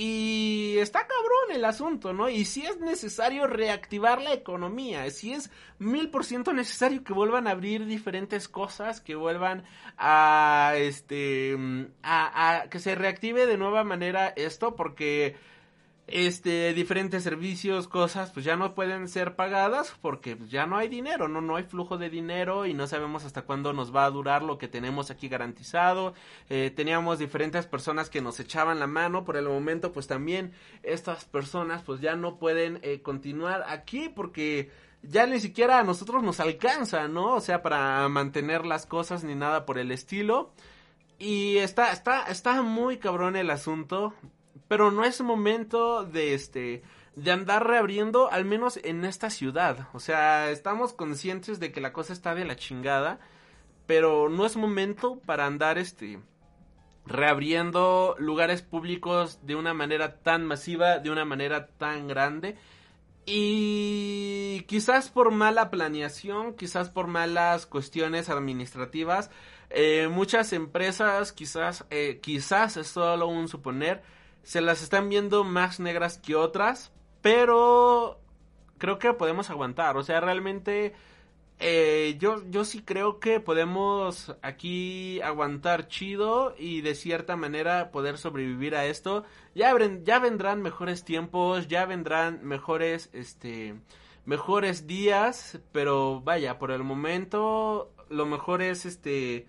y 0.02 0.78
está 0.78 1.00
cabrón 1.00 1.54
el 1.54 1.62
asunto, 1.66 2.14
¿no? 2.14 2.30
Y 2.30 2.46
si 2.46 2.64
es 2.64 2.80
necesario 2.80 3.46
reactivar 3.46 4.22
la 4.22 4.32
economía, 4.32 5.10
si 5.10 5.34
es 5.34 5.50
mil 5.78 6.08
por 6.08 6.24
ciento 6.24 6.54
necesario 6.54 7.04
que 7.04 7.12
vuelvan 7.12 7.46
a 7.46 7.50
abrir 7.50 7.84
diferentes 7.84 8.48
cosas, 8.48 9.02
que 9.02 9.14
vuelvan 9.14 9.62
a, 9.98 10.72
este, 10.76 11.54
a, 12.02 12.62
a, 12.62 12.70
que 12.70 12.78
se 12.78 12.94
reactive 12.94 13.44
de 13.44 13.58
nueva 13.58 13.84
manera 13.84 14.28
esto, 14.28 14.74
porque 14.74 15.36
este 16.12 16.74
diferentes 16.74 17.22
servicios, 17.22 17.88
cosas, 17.88 18.30
pues 18.30 18.44
ya 18.44 18.56
no 18.56 18.74
pueden 18.74 19.08
ser 19.08 19.36
pagadas 19.36 19.94
porque 20.00 20.36
pues, 20.36 20.50
ya 20.50 20.66
no 20.66 20.76
hay 20.76 20.88
dinero, 20.88 21.28
no 21.28 21.40
no 21.40 21.56
hay 21.56 21.64
flujo 21.64 21.98
de 21.98 22.10
dinero 22.10 22.66
y 22.66 22.74
no 22.74 22.86
sabemos 22.86 23.24
hasta 23.24 23.42
cuándo 23.42 23.72
nos 23.72 23.94
va 23.94 24.04
a 24.04 24.10
durar 24.10 24.42
lo 24.42 24.58
que 24.58 24.68
tenemos 24.68 25.10
aquí 25.10 25.28
garantizado. 25.28 26.14
Eh, 26.48 26.72
teníamos 26.74 27.18
diferentes 27.18 27.66
personas 27.66 28.10
que 28.10 28.20
nos 28.20 28.40
echaban 28.40 28.78
la 28.78 28.86
mano, 28.86 29.24
por 29.24 29.36
el 29.36 29.48
momento 29.48 29.92
pues 29.92 30.06
también 30.06 30.52
estas 30.82 31.24
personas 31.24 31.82
pues 31.82 32.00
ya 32.00 32.16
no 32.16 32.36
pueden 32.36 32.80
eh, 32.82 33.02
continuar 33.02 33.64
aquí 33.68 34.08
porque 34.08 34.70
ya 35.02 35.26
ni 35.26 35.40
siquiera 35.40 35.78
a 35.78 35.84
nosotros 35.84 36.22
nos 36.22 36.40
alcanza, 36.40 37.08
¿no? 37.08 37.34
O 37.34 37.40
sea, 37.40 37.62
para 37.62 38.08
mantener 38.08 38.66
las 38.66 38.86
cosas 38.86 39.24
ni 39.24 39.34
nada 39.34 39.64
por 39.64 39.78
el 39.78 39.92
estilo. 39.92 40.52
Y 41.18 41.58
está, 41.58 41.92
está, 41.92 42.24
está 42.24 42.62
muy 42.62 42.98
cabrón 42.98 43.36
el 43.36 43.50
asunto 43.50 44.14
pero 44.70 44.92
no 44.92 45.04
es 45.04 45.20
momento 45.20 46.04
de 46.04 46.33
este 46.33 46.85
de 47.16 47.33
andar 47.33 47.66
reabriendo 47.66 48.30
al 48.30 48.44
menos 48.44 48.78
en 48.85 49.04
esta 49.04 49.28
ciudad. 49.28 49.88
O 49.94 49.98
sea, 49.98 50.52
estamos 50.52 50.92
conscientes 50.92 51.59
de 51.59 51.72
que 51.72 51.80
la 51.80 51.92
cosa 51.92 52.12
está 52.12 52.37
de 52.37 52.44
la 52.44 52.54
chingada, 52.54 53.18
pero 53.87 54.28
no 54.28 54.46
es 54.46 54.56
momento 54.56 55.18
para 55.26 55.46
andar 55.46 55.76
este 55.76 56.20
reabriendo 57.04 58.14
lugares 58.20 58.62
públicos 58.62 59.44
de 59.44 59.56
una 59.56 59.74
manera 59.74 60.20
tan 60.22 60.46
masiva, 60.46 61.00
de 61.00 61.11
una 61.11 61.24
manera 61.24 61.66
tan 61.66 62.06
grande. 62.06 62.56
Y 63.26 64.61
quizás 64.68 65.11
por 65.11 65.33
mala 65.33 65.68
planeación, 65.68 66.54
quizás 66.54 66.90
por 66.90 67.09
malas 67.09 67.66
cuestiones 67.66 68.28
administrativas, 68.28 69.33
eh, 69.68 70.06
muchas 70.09 70.52
empresas, 70.52 71.33
quizás, 71.33 71.87
eh, 71.90 72.20
quizás 72.22 72.76
es 72.76 72.87
solo 72.87 73.26
un 73.26 73.48
suponer, 73.48 74.04
se 74.50 74.60
las 74.60 74.82
están 74.82 75.08
viendo 75.08 75.44
más 75.44 75.78
negras 75.78 76.18
que 76.18 76.34
otras, 76.34 76.90
pero 77.22 78.18
creo 78.78 78.98
que 78.98 79.12
podemos 79.12 79.48
aguantar. 79.48 79.96
O 79.96 80.02
sea, 80.02 80.18
realmente 80.18 80.92
eh, 81.60 82.16
yo, 82.18 82.42
yo 82.50 82.64
sí 82.64 82.82
creo 82.82 83.20
que 83.20 83.38
podemos 83.38 84.34
aquí 84.42 85.20
aguantar 85.20 85.86
chido 85.86 86.56
y 86.58 86.80
de 86.80 86.96
cierta 86.96 87.36
manera 87.36 87.92
poder 87.92 88.18
sobrevivir 88.18 88.74
a 88.74 88.86
esto. 88.86 89.22
Ya, 89.54 89.72
ya 90.02 90.18
vendrán 90.18 90.62
mejores 90.62 91.04
tiempos, 91.04 91.68
ya 91.68 91.86
vendrán 91.86 92.44
mejores, 92.44 93.08
este, 93.12 93.76
mejores 94.24 94.88
días, 94.88 95.60
pero 95.70 96.22
vaya, 96.22 96.58
por 96.58 96.72
el 96.72 96.82
momento 96.82 97.92
lo 98.08 98.26
mejor 98.26 98.62
es, 98.62 98.84
este, 98.84 99.46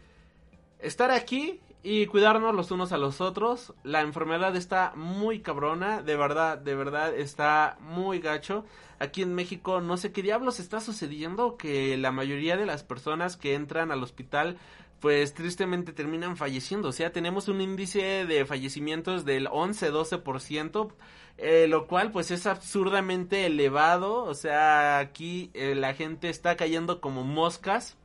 estar 0.78 1.10
aquí 1.10 1.60
y 1.84 2.06
cuidarnos 2.06 2.56
los 2.56 2.72
unos 2.72 2.92
a 2.92 2.98
los 2.98 3.22
otros. 3.22 3.74
La 3.84 4.02
enfermedad 4.02 4.56
está 4.56 4.94
muy 4.96 5.40
cabrona, 5.40 6.02
de 6.02 6.16
verdad, 6.16 6.58
de 6.58 6.76
verdad 6.76 7.16
está 7.16 7.78
muy 7.82 8.20
gacho. 8.20 8.66
Aquí 9.00 9.24
en 9.24 9.34
México 9.34 9.82
no 9.82 9.98
sé 9.98 10.12
qué 10.12 10.22
diablos 10.22 10.60
está 10.60 10.80
sucediendo 10.80 11.58
que 11.58 11.98
la 11.98 12.12
mayoría 12.12 12.56
de 12.56 12.68
las 12.68 12.84
personas 12.84 13.36
que 13.36 13.56
entran 13.56 13.92
al 13.92 14.04
hospital 14.04 14.58
pues 15.00 15.34
tristemente 15.34 15.94
terminan 15.94 16.38
falleciendo. 16.38 16.90
O 16.90 16.92
sea, 16.92 17.12
tenemos 17.12 17.48
un 17.48 17.60
índice 17.60 18.28
de 18.28 18.46
fallecimientos 18.46 19.26
del 19.26 19.48
11-12%, 19.48 20.94
eh, 21.40 21.66
lo 21.68 21.88
cual 21.88 22.12
pues 22.12 22.30
es 22.30 22.46
absurdamente 22.46 23.48
elevado. 23.48 24.24
O 24.24 24.36
sea, 24.36 25.00
aquí 25.00 25.50
eh, 25.56 25.74
la 25.74 25.96
gente 25.96 26.30
está 26.30 26.56
cayendo 26.56 27.02
como 27.02 27.24
moscas 27.24 27.98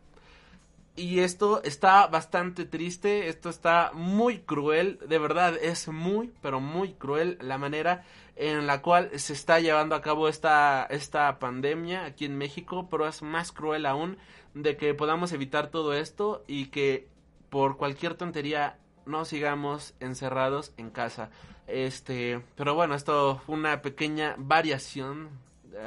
y 0.96 1.20
esto 1.20 1.62
está 1.62 2.06
bastante 2.06 2.64
triste, 2.64 3.28
esto 3.28 3.50
está 3.50 3.90
muy 3.92 4.38
cruel, 4.40 4.98
de 5.06 5.18
verdad 5.18 5.54
es 5.61 5.88
muy, 5.88 6.32
pero 6.40 6.59
muy 6.59 6.94
cruel 6.94 7.37
la 7.40 7.59
manera 7.59 8.04
en 8.35 8.66
la 8.66 8.82
cual 8.82 9.11
se 9.18 9.35
está 9.35 9.61
llevando 9.61 9.94
a 9.94 10.02
cabo 10.02 10.28
esta, 10.28 10.87
esta 10.88 11.38
pandemia 11.38 12.06
aquí 12.06 12.24
en 12.24 12.38
México, 12.38 12.88
pero 12.90 13.06
es 13.06 13.22
más 13.22 13.52
cruel 13.52 13.85
aún 13.85 14.16
de 14.54 14.76
que 14.76 14.94
podamos 14.94 15.32
evitar 15.32 15.70
todo 15.70 15.92
esto 15.92 16.44
y 16.46 16.66
que 16.66 17.09
por 17.50 17.76
cualquier 17.76 18.14
tontería 18.14 18.78
no 19.04 19.24
sigamos 19.24 19.94
encerrados 20.00 20.72
en 20.78 20.90
casa. 20.90 21.30
Este, 21.66 22.40
pero 22.56 22.74
bueno, 22.74 22.94
esto 22.94 23.40
fue 23.44 23.54
una 23.54 23.82
pequeña 23.82 24.35
variación, 24.38 25.28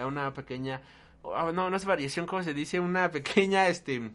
una 0.05 0.33
pequeña, 0.33 0.81
oh, 1.23 1.51
no, 1.51 1.69
no 1.69 1.75
es 1.75 1.85
variación, 1.85 2.25
como 2.25 2.43
se 2.43 2.53
dice, 2.53 2.79
una 2.79 3.11
pequeña, 3.11 3.67
este, 3.69 4.11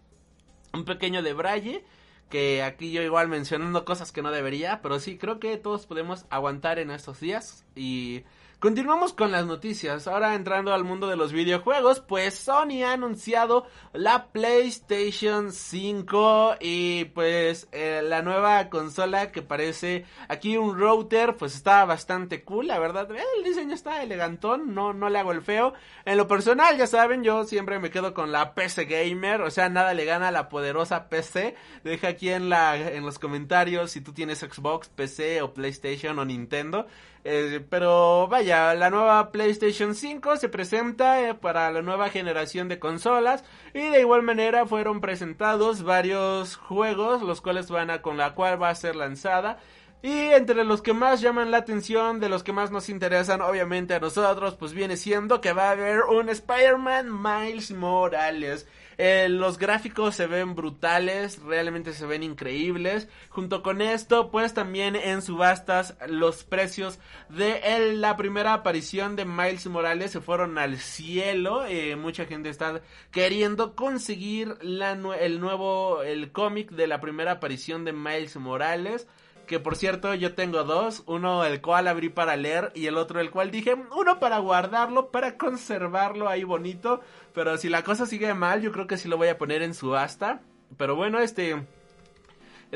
un 0.74 0.84
pequeño 0.84 1.22
de 1.22 1.32
Braille 1.32 1.84
que 2.30 2.62
aquí 2.62 2.90
yo 2.90 3.02
igual 3.02 3.28
mencionando 3.28 3.84
cosas 3.84 4.10
que 4.10 4.22
no 4.22 4.30
debería, 4.30 4.80
pero 4.82 4.98
sí 4.98 5.18
creo 5.18 5.38
que 5.38 5.56
todos 5.56 5.86
podemos 5.86 6.26
aguantar 6.30 6.78
en 6.78 6.90
estos 6.90 7.20
días 7.20 7.64
y 7.76 8.24
Continuamos 8.64 9.12
con 9.12 9.30
las 9.30 9.44
noticias. 9.44 10.08
Ahora 10.08 10.34
entrando 10.34 10.72
al 10.72 10.84
mundo 10.84 11.06
de 11.06 11.16
los 11.16 11.34
videojuegos, 11.34 12.00
pues 12.00 12.32
Sony 12.32 12.82
ha 12.82 12.94
anunciado 12.94 13.66
la 13.92 14.28
PlayStation 14.28 15.52
5 15.52 16.54
y 16.60 17.04
pues 17.04 17.68
eh, 17.72 18.00
la 18.02 18.22
nueva 18.22 18.70
consola 18.70 19.32
que 19.32 19.42
parece 19.42 20.06
aquí 20.28 20.56
un 20.56 20.78
router, 20.78 21.36
pues 21.36 21.54
está 21.54 21.84
bastante 21.84 22.42
cool, 22.42 22.68
la 22.68 22.78
verdad. 22.78 23.14
Eh, 23.14 23.22
el 23.36 23.44
diseño 23.44 23.74
está 23.74 24.02
elegantón, 24.02 24.72
no, 24.72 24.94
no 24.94 25.10
le 25.10 25.18
hago 25.18 25.32
el 25.32 25.42
feo. 25.42 25.74
En 26.06 26.16
lo 26.16 26.26
personal, 26.26 26.78
ya 26.78 26.86
saben, 26.86 27.22
yo 27.22 27.44
siempre 27.44 27.78
me 27.78 27.90
quedo 27.90 28.14
con 28.14 28.32
la 28.32 28.54
PC 28.54 28.86
Gamer, 28.86 29.42
o 29.42 29.50
sea, 29.50 29.68
nada 29.68 29.92
le 29.92 30.06
gana 30.06 30.28
a 30.28 30.32
la 30.32 30.48
poderosa 30.48 31.10
PC. 31.10 31.54
Deja 31.84 32.08
aquí 32.08 32.30
en, 32.30 32.48
la, 32.48 32.78
en 32.78 33.04
los 33.04 33.18
comentarios 33.18 33.90
si 33.90 34.00
tú 34.00 34.14
tienes 34.14 34.38
Xbox, 34.38 34.88
PC 34.88 35.42
o 35.42 35.52
PlayStation 35.52 36.18
o 36.18 36.24
Nintendo. 36.24 36.86
Eh, 37.26 37.64
pero 37.70 38.28
vaya, 38.28 38.74
la 38.74 38.90
nueva 38.90 39.32
PlayStation 39.32 39.94
5 39.94 40.36
se 40.36 40.50
presenta 40.50 41.26
eh, 41.26 41.34
para 41.34 41.72
la 41.72 41.80
nueva 41.80 42.10
generación 42.10 42.68
de 42.68 42.78
consolas 42.78 43.44
y 43.72 43.80
de 43.80 44.00
igual 44.00 44.22
manera 44.22 44.66
fueron 44.66 45.00
presentados 45.00 45.82
varios 45.84 46.56
juegos 46.56 47.22
los 47.22 47.40
cuales 47.40 47.70
van 47.70 47.90
a 47.90 48.02
con 48.02 48.18
la 48.18 48.34
cual 48.34 48.62
va 48.62 48.68
a 48.68 48.74
ser 48.74 48.94
lanzada. 48.94 49.58
Y 50.02 50.10
entre 50.10 50.64
los 50.64 50.82
que 50.82 50.92
más 50.92 51.22
llaman 51.22 51.50
la 51.50 51.56
atención, 51.56 52.20
de 52.20 52.28
los 52.28 52.42
que 52.42 52.52
más 52.52 52.70
nos 52.70 52.90
interesan, 52.90 53.40
obviamente 53.40 53.94
a 53.94 54.00
nosotros, 54.00 54.54
pues 54.54 54.74
viene 54.74 54.98
siendo 54.98 55.40
que 55.40 55.54
va 55.54 55.68
a 55.68 55.70
haber 55.70 56.02
un 56.02 56.28
Spider-Man 56.28 57.22
Miles 57.22 57.70
Morales. 57.70 58.66
Eh, 58.98 59.28
los 59.28 59.58
gráficos 59.58 60.14
se 60.14 60.26
ven 60.26 60.54
brutales, 60.54 61.40
realmente 61.42 61.92
se 61.92 62.06
ven 62.06 62.22
increíbles. 62.22 63.08
Junto 63.28 63.62
con 63.62 63.80
esto, 63.80 64.30
pues 64.30 64.54
también 64.54 64.96
en 64.96 65.22
subastas 65.22 65.96
los 66.06 66.44
precios 66.44 66.98
de 67.28 67.60
la 67.94 68.16
primera 68.16 68.52
aparición 68.52 69.16
de 69.16 69.24
Miles 69.24 69.66
Morales 69.66 70.12
se 70.12 70.20
fueron 70.20 70.58
al 70.58 70.78
cielo. 70.78 71.64
Eh, 71.66 71.96
mucha 71.96 72.26
gente 72.26 72.48
está 72.48 72.82
queriendo 73.10 73.74
conseguir 73.74 74.56
la, 74.62 74.92
el 75.20 75.40
nuevo, 75.40 76.02
el 76.02 76.32
cómic 76.32 76.70
de 76.70 76.86
la 76.86 77.00
primera 77.00 77.32
aparición 77.32 77.84
de 77.84 77.92
Miles 77.92 78.36
Morales 78.36 79.06
que 79.46 79.60
por 79.60 79.76
cierto 79.76 80.14
yo 80.14 80.34
tengo 80.34 80.64
dos, 80.64 81.02
uno 81.06 81.44
el 81.44 81.60
cual 81.60 81.88
abrí 81.88 82.08
para 82.08 82.36
leer 82.36 82.72
y 82.74 82.86
el 82.86 82.96
otro 82.96 83.20
el 83.20 83.30
cual 83.30 83.50
dije, 83.50 83.76
uno 83.96 84.18
para 84.20 84.38
guardarlo, 84.38 85.10
para 85.10 85.36
conservarlo 85.36 86.28
ahí 86.28 86.44
bonito, 86.44 87.00
pero 87.32 87.56
si 87.56 87.68
la 87.68 87.82
cosa 87.82 88.06
sigue 88.06 88.34
mal 88.34 88.62
yo 88.62 88.72
creo 88.72 88.86
que 88.86 88.96
sí 88.96 89.08
lo 89.08 89.16
voy 89.16 89.28
a 89.28 89.38
poner 89.38 89.62
en 89.62 89.74
subasta, 89.74 90.42
pero 90.76 90.96
bueno, 90.96 91.18
este... 91.20 91.64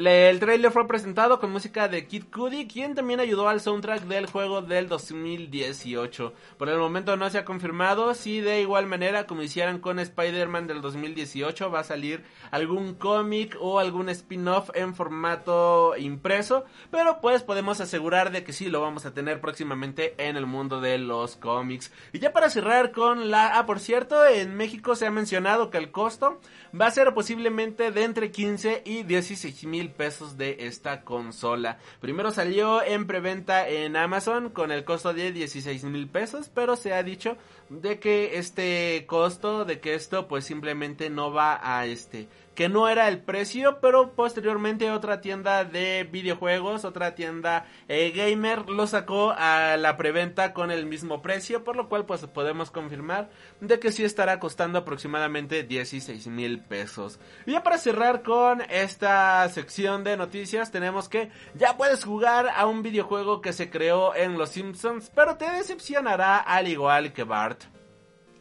El 0.06 0.38
trailer 0.38 0.70
fue 0.70 0.86
presentado 0.86 1.40
con 1.40 1.50
música 1.50 1.88
de 1.88 2.06
Kid 2.06 2.26
Cudi, 2.32 2.68
quien 2.68 2.94
también 2.94 3.18
ayudó 3.18 3.48
al 3.48 3.60
soundtrack 3.60 4.02
del 4.02 4.26
juego 4.26 4.62
del 4.62 4.86
2018. 4.88 6.32
Por 6.56 6.68
el 6.68 6.78
momento 6.78 7.16
no 7.16 7.28
se 7.30 7.38
ha 7.38 7.44
confirmado 7.44 8.14
si 8.14 8.40
de 8.40 8.60
igual 8.60 8.86
manera 8.86 9.26
como 9.26 9.42
hicieron 9.42 9.80
con 9.80 9.98
Spider-Man 9.98 10.68
del 10.68 10.82
2018 10.82 11.72
va 11.72 11.80
a 11.80 11.84
salir 11.84 12.22
algún 12.52 12.94
cómic 12.94 13.56
o 13.60 13.80
algún 13.80 14.08
spin-off 14.08 14.70
en 14.74 14.94
formato 14.94 15.96
impreso, 15.96 16.64
pero 16.92 17.20
pues 17.20 17.42
podemos 17.42 17.80
asegurar 17.80 18.30
de 18.30 18.44
que 18.44 18.52
sí 18.52 18.68
lo 18.68 18.80
vamos 18.80 19.04
a 19.04 19.14
tener 19.14 19.40
próximamente 19.40 20.14
en 20.18 20.36
el 20.36 20.46
mundo 20.46 20.80
de 20.80 20.98
los 20.98 21.34
cómics. 21.34 21.90
Y 22.12 22.20
ya 22.20 22.32
para 22.32 22.50
cerrar 22.50 22.92
con 22.92 23.32
la... 23.32 23.58
Ah, 23.58 23.66
por 23.66 23.80
cierto, 23.80 24.24
en 24.24 24.56
México 24.56 24.94
se 24.94 25.06
ha 25.06 25.10
mencionado 25.10 25.70
que 25.70 25.78
el 25.78 25.90
costo 25.90 26.40
va 26.80 26.86
a 26.86 26.92
ser 26.92 27.14
posiblemente 27.14 27.90
de 27.90 28.04
entre 28.04 28.30
15 28.30 28.82
y 28.84 29.02
16 29.02 29.64
mil 29.64 29.87
pesos 29.88 30.36
de 30.36 30.56
esta 30.60 31.02
consola. 31.02 31.78
Primero 32.00 32.30
salió 32.30 32.82
en 32.82 33.06
preventa 33.06 33.68
en 33.68 33.96
Amazon 33.96 34.50
con 34.50 34.72
el 34.72 34.84
costo 34.84 35.14
de 35.14 35.32
16 35.32 35.84
mil 35.84 36.08
pesos, 36.08 36.50
pero 36.52 36.76
se 36.76 36.94
ha 36.94 37.02
dicho 37.02 37.36
de 37.68 37.98
que 37.98 38.38
este 38.38 39.04
costo, 39.06 39.64
de 39.64 39.80
que 39.80 39.94
esto 39.94 40.28
pues 40.28 40.44
simplemente 40.44 41.10
no 41.10 41.32
va 41.32 41.60
a 41.62 41.86
este 41.86 42.28
que 42.58 42.68
no 42.68 42.88
era 42.88 43.06
el 43.06 43.20
precio, 43.20 43.78
pero 43.80 44.16
posteriormente 44.16 44.90
otra 44.90 45.20
tienda 45.20 45.64
de 45.64 46.02
videojuegos, 46.10 46.84
otra 46.84 47.14
tienda 47.14 47.66
eh, 47.86 48.10
gamer 48.10 48.68
lo 48.68 48.88
sacó 48.88 49.30
a 49.30 49.76
la 49.76 49.96
preventa 49.96 50.52
con 50.52 50.72
el 50.72 50.84
mismo 50.84 51.22
precio, 51.22 51.62
por 51.62 51.76
lo 51.76 51.88
cual 51.88 52.04
pues 52.04 52.26
podemos 52.26 52.72
confirmar 52.72 53.30
de 53.60 53.78
que 53.78 53.92
sí 53.92 54.02
estará 54.02 54.40
costando 54.40 54.80
aproximadamente 54.80 55.62
16 55.62 56.26
mil 56.26 56.58
pesos. 56.58 57.20
Y 57.46 57.52
ya 57.52 57.62
para 57.62 57.78
cerrar 57.78 58.24
con 58.24 58.60
esta 58.62 59.48
sección 59.50 60.02
de 60.02 60.16
noticias 60.16 60.72
tenemos 60.72 61.08
que 61.08 61.30
ya 61.54 61.76
puedes 61.76 62.02
jugar 62.02 62.48
a 62.56 62.66
un 62.66 62.82
videojuego 62.82 63.40
que 63.40 63.52
se 63.52 63.70
creó 63.70 64.16
en 64.16 64.36
Los 64.36 64.48
Simpsons, 64.48 65.12
pero 65.14 65.36
te 65.36 65.48
decepcionará 65.48 66.38
al 66.38 66.66
igual 66.66 67.12
que 67.12 67.22
Bart. 67.22 67.77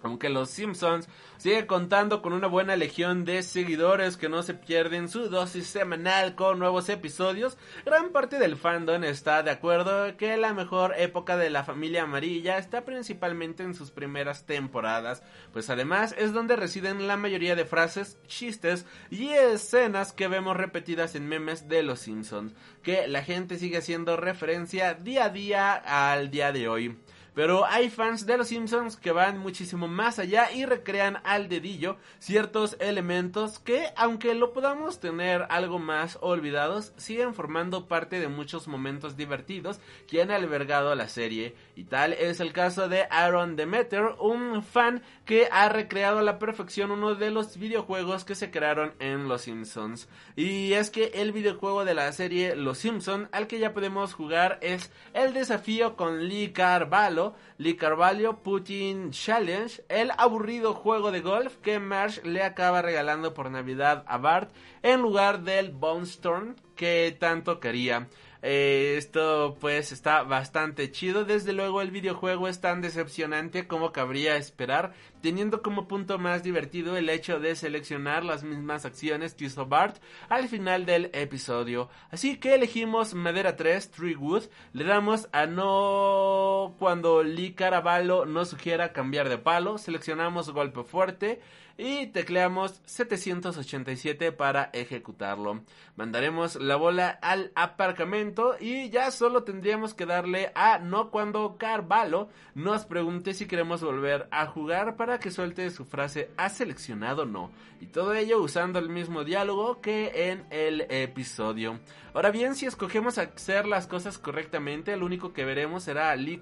Aunque 0.04 0.30
Los 0.30 0.50
Simpsons 0.50 1.08
sigue 1.38 1.68
contando 1.68 2.22
con 2.22 2.34
una 2.34 2.48
buena 2.48 2.76
legión 2.76 3.26
de 3.26 3.44
seguidores 3.44 4.18
que 4.18 4.30
no 4.30 4.44
se 4.44 4.54
pierden 4.54 5.10
su 5.10 5.30
dosis 5.30 5.68
semanal 5.68 6.36
con 6.36 6.60
nuevos 6.60 6.90
episodios, 6.90 7.58
gran 7.86 8.12
parte 8.12 8.40
del 8.40 8.58
fandom 8.58 9.04
está 9.04 9.44
de 9.44 9.52
acuerdo 9.52 10.16
que 10.18 10.38
la 10.38 10.54
mejor 10.54 10.94
época 10.98 11.38
de 11.38 11.50
la 11.50 11.64
familia 11.64 12.04
amarilla 12.04 12.58
está 12.58 12.86
principalmente 12.86 13.64
en 13.64 13.74
sus 13.74 13.92
primeras 13.92 14.46
temporadas, 14.46 15.24
pues 15.52 15.70
además 15.70 16.16
es 16.18 16.34
donde 16.34 16.56
residen 16.56 17.08
la 17.08 17.18
mayoría 17.18 17.56
de 17.56 17.66
frases, 17.66 18.18
chistes 18.28 18.86
y 19.10 19.30
escenas 19.30 20.14
que 20.14 20.28
vemos 20.28 20.58
repetidas 20.58 21.16
en 21.16 21.28
memes 21.28 21.68
de 21.68 21.84
Los 21.84 22.00
Simpsons, 22.00 22.54
que 22.84 23.08
la 23.08 23.24
gente 23.24 23.58
sigue 23.58 23.78
haciendo 23.78 24.18
referencia 24.18 24.94
día 24.94 25.26
a 25.26 25.30
día 25.30 25.74
al 25.74 26.30
día 26.30 26.52
de 26.52 26.68
hoy. 26.68 26.98
Pero 27.38 27.66
hay 27.68 27.92
fans 27.92 28.26
de 28.26 28.36
los 28.36 28.48
Simpsons 28.48 28.98
que 28.98 29.12
van 29.12 29.38
muchísimo 29.38 29.88
más 29.88 30.18
allá 30.18 30.52
y 30.52 30.66
recrean 30.66 31.20
al 31.24 31.50
dedillo 31.50 31.98
ciertos 32.18 32.76
elementos 32.80 33.60
que, 33.60 33.90
aunque 33.96 34.34
lo 34.34 34.54
podamos 34.54 35.00
tener 35.00 35.46
algo 35.52 35.78
más 35.78 36.18
olvidados, 36.22 36.94
siguen 36.98 37.36
formando 37.36 37.88
parte 37.88 38.20
de 38.20 38.28
muchos 38.28 38.68
momentos 38.68 39.18
divertidos 39.18 39.80
que 40.08 40.24
han 40.24 40.32
albergado 40.32 40.96
la 40.96 41.08
serie. 41.10 41.54
Y 41.76 41.84
tal 41.84 42.14
es 42.14 42.40
el 42.40 42.54
caso 42.54 42.90
de 42.90 43.06
Aaron 43.12 43.56
Demeter, 43.56 44.16
un 44.20 44.64
fan 44.64 45.04
que 45.24 45.48
ha 45.52 45.70
recreado 45.70 46.18
a 46.18 46.24
la 46.24 46.40
perfección 46.40 46.90
uno 46.90 47.14
de 47.14 47.30
los 47.30 47.58
videojuegos 47.60 48.26
que 48.26 48.34
se 48.34 48.50
crearon 48.50 48.96
en 48.98 49.28
Los 49.28 49.44
Simpsons. 49.44 50.10
Y 50.36 50.74
es 50.74 50.90
que 50.90 51.12
el 51.14 51.34
videojuego 51.34 51.86
de 51.86 51.94
la 51.94 52.12
serie 52.14 52.56
Los 52.56 52.80
Simpsons 52.80 53.30
al 53.32 53.46
que 53.46 53.60
ya 53.60 53.76
podemos 53.76 54.16
jugar 54.16 54.58
es 54.62 54.92
el 55.14 55.36
desafío 55.36 55.96
con 55.96 56.28
Lee 56.28 56.52
Carvalho 56.52 57.27
Lee 57.58 57.76
Carvalho 57.76 58.44
Putin 58.44 59.12
Challenge, 59.12 59.84
el 59.90 60.12
aburrido 60.18 60.74
juego 60.74 61.12
de 61.12 61.22
golf 61.22 61.58
que 61.58 61.80
Marsh 61.80 62.24
le 62.24 62.44
acaba 62.44 62.82
regalando 62.82 63.34
por 63.34 63.50
Navidad 63.52 64.04
a 64.08 64.18
Bart 64.18 64.52
en 64.84 65.02
lugar 65.02 65.42
del 65.42 65.72
Bone 65.72 66.04
Storm 66.04 66.56
que 66.76 67.16
tanto 67.20 67.60
quería. 67.60 68.08
Eh, 68.50 68.96
esto 68.98 69.58
pues 69.60 69.92
está 69.92 70.24
bastante 70.24 70.90
chido. 70.90 71.26
Desde 71.26 71.52
luego 71.52 71.82
el 71.82 71.92
videojuego 71.92 72.48
es 72.48 72.62
tan 72.62 72.80
decepcionante 72.80 73.68
como 73.68 73.92
cabría 73.92 74.38
esperar, 74.38 74.94
teniendo 75.22 75.62
como 75.62 75.90
punto 75.90 76.18
más 76.18 76.44
divertido 76.44 76.96
el 76.96 77.10
hecho 77.10 77.42
de 77.42 77.58
seleccionar 77.58 78.24
las 78.24 78.46
mismas 78.46 78.86
acciones 78.86 79.34
que 79.34 79.44
hizo 79.44 79.66
Bart 79.66 79.98
al 80.30 80.48
final 80.48 80.86
del 80.86 81.12
episodio. 81.14 81.90
Así 82.10 82.38
que 82.38 82.56
elegimos 82.56 83.14
Madera 83.14 83.58
3, 83.58 83.92
Tree 83.92 84.16
Wood, 84.16 84.44
le 84.72 84.86
damos 84.86 85.28
a 85.34 85.46
no 85.46 86.74
cuando 86.80 87.24
Lee 87.24 87.52
Caraballo 87.52 88.26
nos 88.26 88.48
sugiera 88.48 88.94
cambiar 88.94 89.28
de 89.28 89.40
palo, 89.40 89.78
seleccionamos 89.78 90.52
golpe 90.52 90.86
fuerte 90.86 91.42
y 91.78 92.08
tecleamos 92.08 92.82
787 92.86 94.32
para 94.32 94.70
ejecutarlo. 94.74 95.62
Mandaremos 95.96 96.56
la 96.56 96.76
bola 96.76 97.10
al 97.22 97.52
aparcamiento 97.56 98.56
y 98.60 98.90
ya 98.90 99.12
solo 99.12 99.44
tendríamos 99.44 99.94
que 99.94 100.06
darle 100.06 100.52
a 100.56 100.80
no 100.80 101.12
cuando 101.12 101.58
Carvalho 101.58 102.30
nos 102.56 102.86
pregunte 102.86 103.34
si 103.34 103.46
queremos 103.46 103.82
volver 103.82 104.28
a 104.32 104.48
jugar 104.48 104.96
para 104.96 105.20
que 105.20 105.32
suelte 105.32 105.70
su 105.70 105.86
frase 105.86 106.32
¿ha 106.38 106.50
seleccionado 106.50 107.26
no? 107.26 107.52
Y 107.80 107.88
todo 107.88 108.14
ello 108.14 108.42
usando 108.42 108.80
el 108.80 108.90
mismo 108.90 109.24
diálogo 109.24 109.82
que 109.82 110.32
en 110.32 110.46
el 110.50 110.82
episodio. 110.90 111.80
Ahora 112.18 112.32
bien, 112.32 112.56
si 112.56 112.66
escogemos 112.66 113.20
hacer 113.20 113.68
las 113.68 113.86
cosas 113.86 114.18
correctamente, 114.18 114.98
lo 114.98 115.06
único 115.06 115.34
que 115.34 115.46
veremos 115.46 115.84
será 115.84 116.10
a 116.10 116.16
Lee 116.16 116.42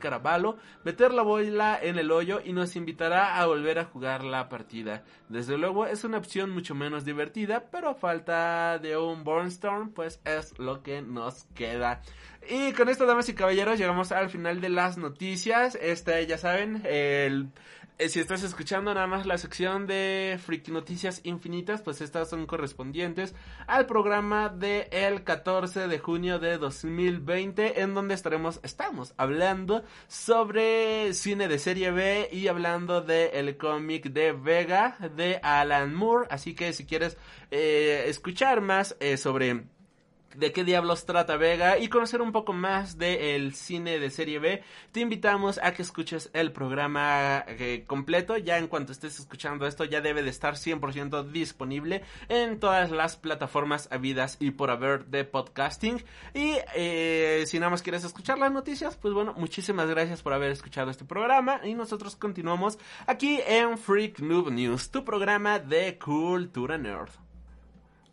meter 0.85 1.13
la 1.13 1.21
bola 1.21 1.77
en 1.81 1.99
el 1.99 2.11
hoyo 2.11 2.39
y 2.41 2.53
nos 2.53 2.77
invitará 2.77 3.37
a 3.37 3.45
volver 3.45 3.79
a 3.79 3.83
jugar 3.83 4.23
la 4.23 4.47
partida. 4.47 5.03
Desde 5.27 5.57
luego 5.57 5.85
es 5.85 6.05
una 6.05 6.17
opción 6.17 6.51
mucho 6.51 6.75
menos 6.75 7.03
divertida, 7.03 7.65
pero 7.73 7.89
a 7.89 7.95
falta 7.95 8.79
de 8.79 8.95
un 8.95 9.25
Bornstorm, 9.25 9.91
pues 9.91 10.21
es 10.23 10.57
lo 10.57 10.81
que 10.81 11.01
nos 11.01 11.43
queda. 11.55 12.01
Y 12.47 12.71
con 12.71 12.87
esto, 12.87 13.05
damas 13.05 13.27
y 13.27 13.33
caballeros, 13.33 13.77
llegamos 13.77 14.13
al 14.13 14.29
final 14.29 14.61
de 14.61 14.69
las 14.69 14.97
noticias. 14.97 15.77
Este, 15.81 16.25
ya 16.25 16.37
saben, 16.37 16.83
el, 16.85 17.49
si 17.97 18.19
estás 18.19 18.43
escuchando 18.43 18.93
nada 18.93 19.07
más 19.07 19.25
la 19.25 19.37
sección 19.37 19.87
de 19.87 20.37
Freak 20.43 20.67
Noticias 20.67 21.21
Infinitas, 21.23 21.81
pues 21.81 22.01
estas 22.01 22.29
son 22.29 22.45
correspondientes 22.45 23.33
al 23.67 23.85
programa 23.85 24.49
de 24.49 24.89
el 24.91 25.23
14 25.23 25.87
de 25.87 25.99
junio 25.99 26.37
de 26.39 26.57
2020, 26.57 27.81
en 27.81 27.93
donde 27.93 28.13
estaremos, 28.13 28.59
estamos 28.63 29.13
hablando 29.17 29.83
sobre 30.07 31.13
cine 31.13 31.47
de 31.47 31.57
serie 31.57 31.91
B 31.91 32.29
y 32.31 32.47
hablando 32.47 33.01
del 33.01 33.29
el 33.33 33.57
cómic 33.57 34.11
de 34.11 34.33
Vega 34.33 34.97
de 35.15 35.39
Alan 35.41 35.93
Moore. 35.93 36.27
Así 36.29 36.53
que 36.53 36.73
si 36.73 36.85
quieres 36.85 37.17
eh, 37.49 38.05
escuchar 38.07 38.59
más 38.59 38.97
eh, 38.99 39.15
sobre 39.17 39.67
de 40.37 40.51
qué 40.51 40.63
diablos 40.63 41.05
trata 41.05 41.37
Vega 41.37 41.77
y 41.77 41.87
conocer 41.87 42.21
un 42.21 42.31
poco 42.31 42.53
más 42.53 42.97
del 42.97 43.53
cine 43.53 43.99
de 43.99 44.09
serie 44.09 44.39
B, 44.39 44.63
te 44.91 44.99
invitamos 44.99 45.59
a 45.61 45.73
que 45.73 45.81
escuches 45.81 46.29
el 46.33 46.51
programa 46.51 47.43
eh, 47.47 47.83
completo. 47.87 48.37
Ya 48.37 48.57
en 48.57 48.67
cuanto 48.67 48.91
estés 48.91 49.19
escuchando 49.19 49.65
esto, 49.65 49.85
ya 49.85 50.01
debe 50.01 50.23
de 50.23 50.29
estar 50.29 50.55
100% 50.55 51.31
disponible 51.31 52.03
en 52.29 52.59
todas 52.59 52.91
las 52.91 53.17
plataformas 53.17 53.87
habidas 53.91 54.37
y 54.39 54.51
por 54.51 54.69
haber 54.69 55.05
de 55.05 55.23
podcasting. 55.23 56.03
Y 56.33 56.55
eh, 56.75 57.43
si 57.47 57.59
nada 57.59 57.69
más 57.69 57.81
quieres 57.81 58.03
escuchar 58.03 58.37
las 58.37 58.51
noticias, 58.51 58.97
pues 58.97 59.13
bueno, 59.13 59.33
muchísimas 59.37 59.87
gracias 59.87 60.21
por 60.21 60.33
haber 60.33 60.51
escuchado 60.51 60.91
este 60.91 61.05
programa 61.05 61.61
y 61.63 61.73
nosotros 61.73 62.15
continuamos 62.15 62.77
aquí 63.07 63.39
en 63.45 63.77
Freak 63.77 64.19
Noob 64.19 64.51
News, 64.51 64.91
tu 64.91 65.03
programa 65.03 65.59
de 65.59 65.97
cultura 65.97 66.77
nerd. 66.77 67.24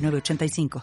85 0.00 0.80